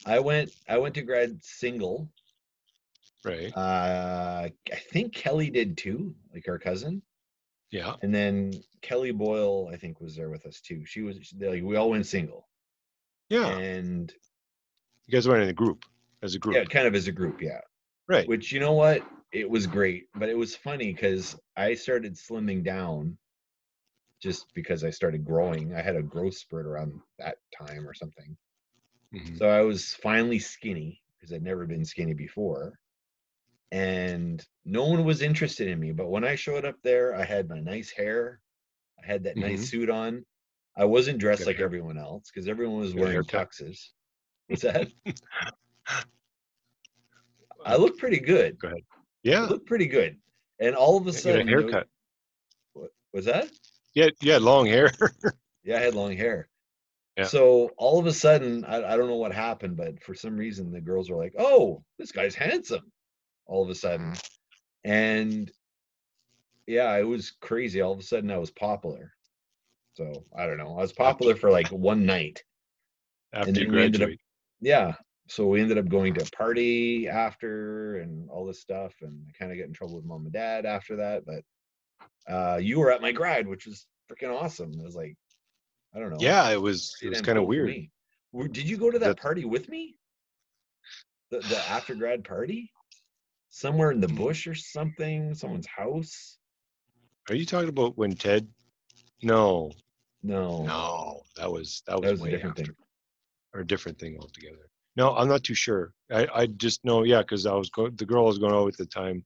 [0.06, 0.52] I went.
[0.70, 2.10] I went to grad single.
[3.24, 3.52] Right.
[3.56, 7.02] Uh, I think Kelly did too, like our cousin.
[7.72, 7.96] Yeah.
[8.04, 8.54] And then
[8.84, 10.86] Kelly Boyle, I think, was there with us too.
[10.86, 12.48] She was she- like we all went single,
[13.30, 13.48] Yeah.
[13.58, 14.14] and
[15.08, 15.86] You guys went in a group
[16.22, 16.56] as a group.
[16.56, 17.62] yeah, kind of as a group, yeah.
[18.08, 18.28] Right.
[18.28, 19.02] Which you know what,
[19.36, 23.18] it was great, but it was funny because I started slimming down,
[24.22, 25.76] just because I started growing.
[25.76, 28.38] I had a growth spurt around that time or something,
[29.14, 29.38] Mhm.
[29.38, 32.80] so I was finally skinny because I'd never been skinny before,
[33.72, 35.92] and no one was interested in me.
[35.92, 38.40] But when I showed up there, I had my nice hair,
[39.04, 39.42] I had that Mhm.
[39.42, 40.26] nice suit on.
[40.78, 41.66] I wasn't dressed Good like hair.
[41.66, 43.92] everyone else because everyone was Good wearing tuxes.
[44.48, 44.88] What's that?
[47.66, 48.58] I look pretty good.
[48.64, 48.82] I
[49.26, 49.42] Yeah.
[49.48, 50.18] look pretty good.
[50.60, 51.88] And all of a You sudden, haircut.
[52.74, 53.50] what was that?
[53.94, 54.10] Yeah.
[54.22, 54.92] You had long hair.
[55.68, 56.48] Yeah, I had long hair.
[57.18, 57.24] Yeah.
[57.24, 60.72] So all of a sudden, I, I don't know what happened, but for some reason,
[60.72, 62.92] the girls were like, "Oh, this guy's handsome."
[63.48, 64.14] All of a sudden,
[64.84, 65.52] and
[66.68, 67.82] yeah, it was crazy.
[67.82, 69.12] All of a sudden, I was popular.
[69.96, 70.78] So I don't know.
[70.78, 72.44] I was popular for like one night.
[73.34, 74.10] after then you ended up-
[74.62, 74.94] Yeah.
[75.28, 79.32] So we ended up going to a party after and all this stuff, and I
[79.38, 81.24] kind of got in trouble with mom and dad after that.
[81.26, 81.44] But
[82.32, 84.72] uh, you were at my grad, which was freaking awesome.
[84.74, 85.16] It was like,
[85.96, 86.18] I don't know.
[86.20, 86.96] Yeah, it was.
[87.02, 87.74] It was kind of weird.
[88.52, 89.98] Did you go to that That- party with me?
[91.32, 92.72] The the after grad party?
[93.50, 94.18] Somewhere in the Mm.
[94.18, 95.34] bush or something?
[95.34, 96.38] Someone's house?
[97.30, 98.48] Are you talking about when Ted?
[99.24, 99.72] No,
[100.22, 100.64] No.
[100.66, 102.76] no, that was that was, That was a different after, thing.
[103.54, 104.70] or a different thing altogether.
[104.96, 105.94] No, I'm not too sure.
[106.12, 108.66] I, I just know, yeah, because I was go- the girl I was going out
[108.66, 109.26] with at the time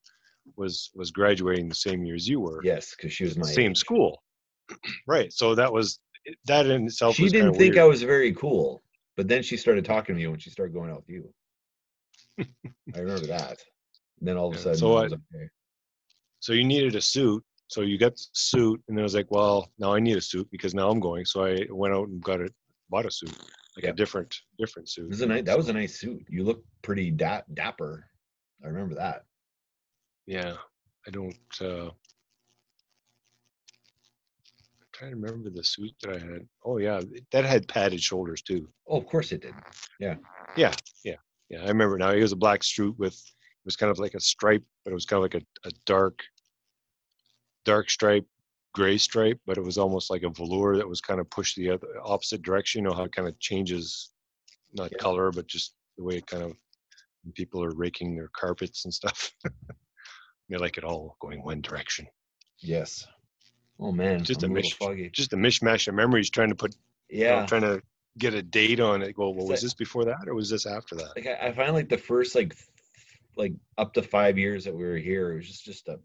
[0.55, 2.61] was was graduating the same year as you were.
[2.63, 3.77] Yes, because she was my same age.
[3.77, 4.23] school.
[5.07, 5.31] right.
[5.31, 5.99] So that was
[6.45, 7.15] that in itself.
[7.15, 7.77] She didn't think weird.
[7.77, 8.81] I was very cool,
[9.15, 11.33] but then she started talking to me when she started going out with you.
[12.95, 13.61] I remember that.
[14.19, 15.49] And then all of a sudden, so I- okay.
[16.39, 17.43] So you needed a suit.
[17.67, 20.21] So you got the suit, and then I was like, well, now I need a
[20.21, 21.23] suit because now I'm going.
[21.25, 22.51] So I went out and got it,
[22.89, 23.37] bought a suit,
[23.75, 23.91] like Yeah.
[23.91, 25.19] a different different suit.
[25.21, 26.25] A nice, that was a nice suit.
[26.29, 28.05] You look pretty da- dapper.
[28.63, 29.25] I remember that.
[30.25, 30.55] Yeah,
[31.07, 31.35] I don't.
[31.61, 31.89] uh
[34.81, 36.47] I'm trying to remember the suit that I had.
[36.65, 37.01] Oh yeah,
[37.31, 38.67] that had padded shoulders too.
[38.87, 39.53] Oh, of course it did.
[39.99, 40.15] Yeah.
[40.57, 40.73] Yeah,
[41.05, 41.15] yeah,
[41.49, 42.09] yeah, I remember now.
[42.11, 44.95] It was a black suit with it was kind of like a stripe, but it
[44.95, 46.19] was kind of like a, a dark,
[47.65, 48.25] dark stripe,
[48.73, 51.69] gray stripe, but it was almost like a velour that was kind of pushed the
[51.71, 52.83] other opposite direction.
[52.83, 54.11] You know how it kind of changes,
[54.73, 54.97] not Yeah.
[54.99, 56.53] color, but just the way it kind of
[57.23, 59.31] when people are raking their carpets and stuff.
[60.49, 62.07] they like it all going one direction.
[62.59, 63.05] Yes.
[63.79, 65.09] Oh man, Just I'm a a mish- foggy.
[65.09, 66.75] Just a mishmash of memories, trying to put,
[67.09, 67.45] you know, Yeah.
[67.45, 67.81] trying to
[68.17, 69.13] get a date on it.
[69.15, 71.15] Go, well, was that- this before that or was this after that?
[71.15, 72.55] like I, I find like the first like
[73.37, 75.99] like up to five years that we were here, it was just just a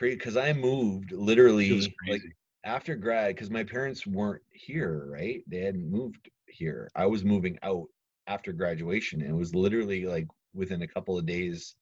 [0.00, 2.22] crazy because I moved literally like
[2.64, 5.42] after grad because my parents weren't here, right?
[5.46, 6.90] They hadn't moved here.
[6.96, 7.86] I was moving out
[8.26, 11.74] after graduation, and it was literally like within a couple of days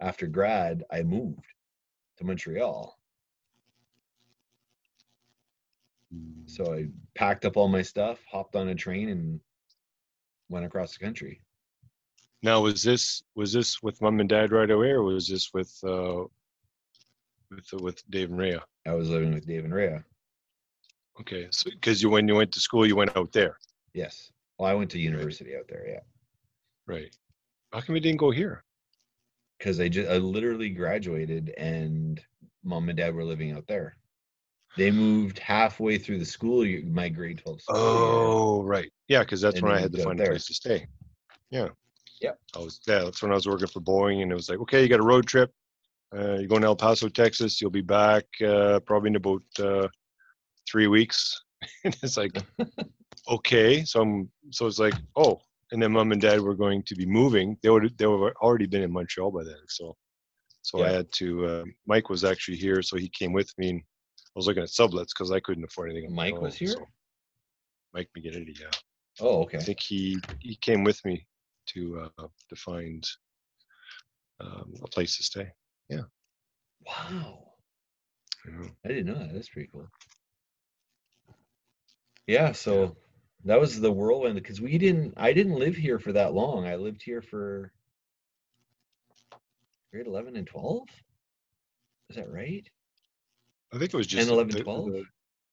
[0.00, 1.44] after grad, I moved
[2.16, 2.98] to Montreal.
[6.14, 6.48] Mm.
[6.48, 9.40] So I packed up all my stuff, hopped on a train, and
[10.48, 11.42] went across the country.
[12.42, 15.78] Now, was this was this with mom and dad right away, or was this with
[15.84, 16.24] uh,
[17.50, 18.62] with with Dave and Rhea?
[18.86, 20.04] I was living with Dave and Rhea.
[21.20, 23.56] Okay, so because you when you went to school, you went out there,
[23.94, 24.30] Yes.
[24.58, 26.00] Well, I went to university out there, yeah.
[26.86, 27.14] right?
[27.72, 28.64] How come you didn't go here?
[29.58, 32.20] Because I just I literally graduated and
[32.64, 33.96] mom and dad were living out there.
[34.76, 37.84] They moved halfway through the school year, my grade 12 school year.
[37.86, 40.26] Oh, right, yeah, because that's And when I had to find there.
[40.26, 40.86] a place to stay.
[41.50, 41.68] Yeah.
[42.20, 42.38] Yep.
[42.56, 44.82] I was yeah, that's when I was working for Boeing, and it was like, okay,
[44.82, 45.52] you got a road trip.
[46.16, 47.60] Uh, you're going to El Paso, Texas.
[47.60, 49.88] You'll be back uh, probably in about uh,
[50.70, 51.38] three weeks.
[51.84, 52.32] and it's like,
[53.28, 55.40] okay, so I'm so it's like, oh,
[55.72, 57.56] and then mom and dad were going to be moving.
[57.62, 59.96] They would they were already been in Montreal by then, so
[60.62, 61.46] so I had to.
[61.46, 64.68] Uh, Mike was actually here, so he came with me, and I was looking at
[64.70, 66.14] sublets because I couldn't afford anything.
[66.14, 66.68] Mike was here?
[66.72, 66.86] so-
[67.94, 68.70] Mike McGinity, yeah.
[69.20, 69.58] Oh, okay.
[69.58, 71.26] I think he he came with me
[71.68, 73.06] to uh, to find
[74.40, 75.48] um, a place to stay.
[75.90, 77.38] Wow.
[78.46, 78.68] you know.
[78.84, 79.32] I didn't know that.
[79.34, 79.88] That's pretty cool.
[82.26, 82.96] Yeah, so
[83.44, 86.66] that was the whirlwind because we didn't I didn't live here for that long.
[86.66, 87.72] I lived here for
[89.92, 90.88] grade 11 and 12.
[92.10, 92.66] Is that right?
[93.72, 94.86] I think it was just the- 11, the- 12?
[94.92, 95.04] the-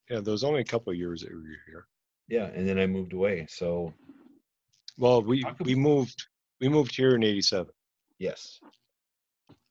[0.10, 1.88] yeah, there was only a couple of years that we were here.
[2.28, 3.46] Yeah, and then I moved away.
[3.50, 3.94] So,
[4.98, 6.28] Well, we we moved
[6.62, 7.74] we moved here in '87.
[8.20, 8.60] yes.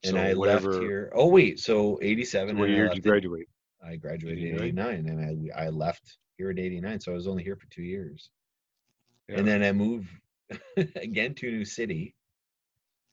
[0.05, 0.71] And So I whatever.
[0.71, 1.11] left here.
[1.15, 3.47] Oh wait, so 87 What year did you graduate?
[3.85, 4.93] I graduated in 89?
[4.93, 7.81] 89 and I I left here at 89, so I was only here for 2
[7.83, 8.29] years.
[9.27, 9.39] Yeah.
[9.39, 10.09] and then I moved
[10.95, 12.13] again to a new city,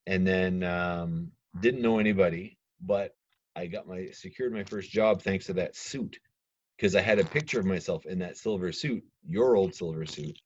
[0.06, 3.14] and then um, didn't know anybody, but
[3.56, 6.18] I got my secured my first job thanks to that suit,
[6.76, 10.38] because I had a picture of myself in that silver suit, your old silver suit,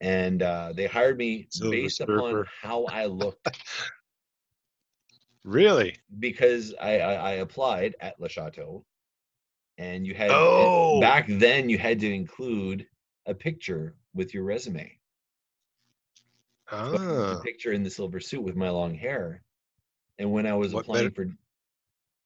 [0.00, 3.48] and uh, they hired me Silver based upon how I looked,
[5.44, 5.96] Really?
[6.20, 8.84] because I, I, I applied at Le Chateau,
[9.78, 11.00] and you had Oh!
[11.00, 12.86] back then you had to include
[13.26, 14.98] a picture with your resume.
[16.70, 19.42] So I used the Ah, picture in the silver suit with my long hair.
[20.18, 21.36] And when I was What applying better- for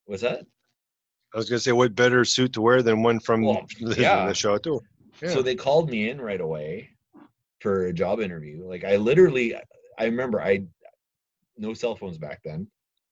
[0.05, 0.45] what's that?
[1.33, 4.27] I was gonna say, what better suit to wear than one from Well, the, yeah.
[4.27, 4.81] the chateau?
[5.21, 5.29] Yeah.
[5.29, 6.89] So they called me in right away
[7.59, 8.63] for a job interview.
[8.67, 9.55] Like I literally
[9.97, 10.65] I remember I
[11.57, 12.67] no cell phones back then.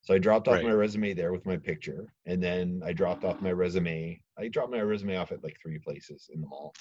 [0.06, 0.64] So I dropped off Right.
[0.66, 4.22] my resume there with my picture and then I dropped off my resume.
[4.38, 6.74] I dropped my resume off at like three places in the mall.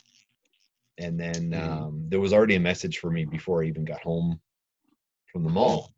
[0.98, 1.58] And then Mhm.
[1.58, 4.40] um, there was already a message for me before I even got home
[5.32, 5.90] from the mall.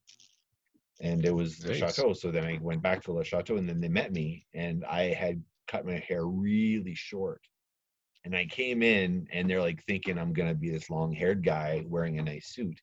[1.01, 2.15] and it was the chateau.
[2.15, 5.13] So then I went back to the chateau, and then they met me, and I
[5.13, 7.47] had cut my hair really short.
[8.25, 12.19] And I came in, and they're like thinking I'm gonna be this long-haired guy wearing
[12.19, 12.81] a nice suit.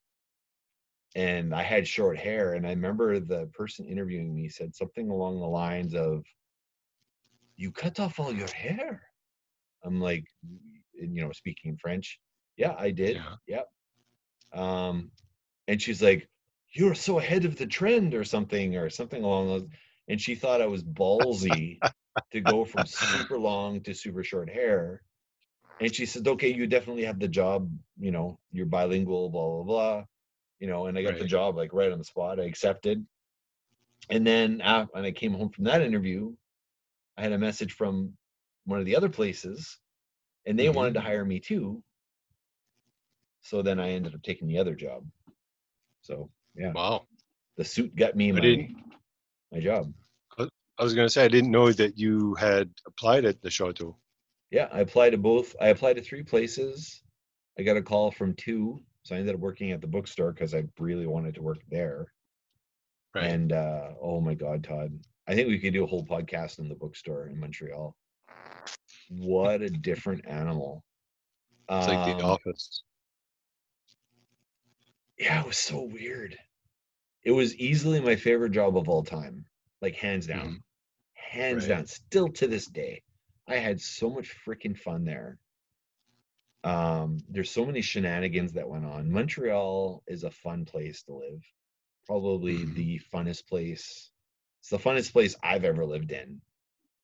[1.14, 5.40] And I had short hair, and I remember the person interviewing me said something along
[5.40, 6.24] the lines of,
[7.56, 9.02] "You cut off all your hair."
[9.84, 10.24] I'm like,
[10.92, 12.20] you know, speaking French.
[12.56, 13.16] Yeah, I did.
[13.16, 13.36] Yeah.
[13.46, 13.68] Yep.
[14.52, 15.12] Um,
[15.68, 16.28] and she's like,
[16.72, 19.68] "You're so ahead of the trend," or something, or something along those.
[20.08, 21.84] And she thought I was ballsy
[22.32, 25.02] to go from super long to super short hair.
[25.80, 27.70] And she said, "Okay, you definitely have the job.
[27.98, 30.06] You know, you're bilingual, blah blah blah."
[30.64, 32.40] You know, and I got the job like right on the spot.
[32.40, 33.04] I accepted.
[34.08, 36.34] And then uh, when I came home from that interview,
[37.18, 38.16] I had a message from
[38.64, 39.78] one of the other places,
[40.46, 40.74] and they Mhm.
[40.74, 41.82] wanted to hire me too.
[43.42, 45.04] So then I ended up taking the other job.
[46.00, 47.06] So yeah, Wow.
[47.58, 48.70] the suit got me my
[49.52, 49.92] my job.
[50.38, 53.98] I was going to say, I didn't know that you had applied at the Chateau.
[54.50, 55.54] Yeah, I applied to both.
[55.60, 57.02] I applied to three places.
[57.58, 60.54] I got a call from two, so I ended up working at the bookstore because
[60.54, 62.06] I really wanted to work there.
[63.14, 63.30] Right.
[63.30, 64.98] And uh, oh my God, Todd,
[65.28, 67.94] I think we could do a whole podcast in the bookstore in Montreal.
[69.10, 70.82] What a different animal!
[71.70, 72.82] it's like the Um, office.
[75.18, 76.36] yeah, it was so weird.
[77.24, 79.44] It was easily my favorite job of all time,
[79.80, 80.62] like hands down,
[81.14, 81.68] hands Right.
[81.68, 81.86] down.
[81.86, 83.02] Still to this day,
[83.48, 85.38] I had so much freaking fun there.
[86.64, 89.10] Um, there's so many shenanigans that went on.
[89.10, 91.44] Montreal is a fun place to live.
[92.06, 92.74] Probably Mhm.
[92.74, 94.10] the funnest place.
[94.60, 96.40] It's the funnest place I've ever lived in.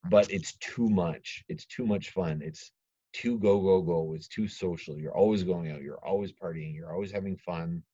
[0.09, 1.45] But it's too much.
[1.49, 2.41] It's too much fun.
[2.43, 2.73] It's
[3.13, 4.15] too go go go.
[4.15, 4.99] It's too social.
[4.99, 5.83] You're always going out.
[5.83, 6.75] You're always partying.
[6.75, 7.85] You're always having fun.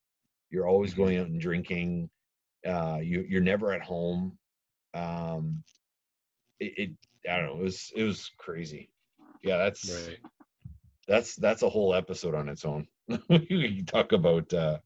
[0.50, 0.96] You're always Mhm.
[0.96, 2.10] going out and drinking.
[2.64, 4.38] Uh, you you're never at home.
[4.94, 5.64] Um,
[6.60, 6.90] it, it
[7.28, 7.60] I don't know.
[7.60, 8.88] It was it was crazy.
[9.42, 10.18] Yeah, that's Right.
[11.06, 12.86] That's that's a whole episode on its own.
[13.28, 14.78] we talk about uh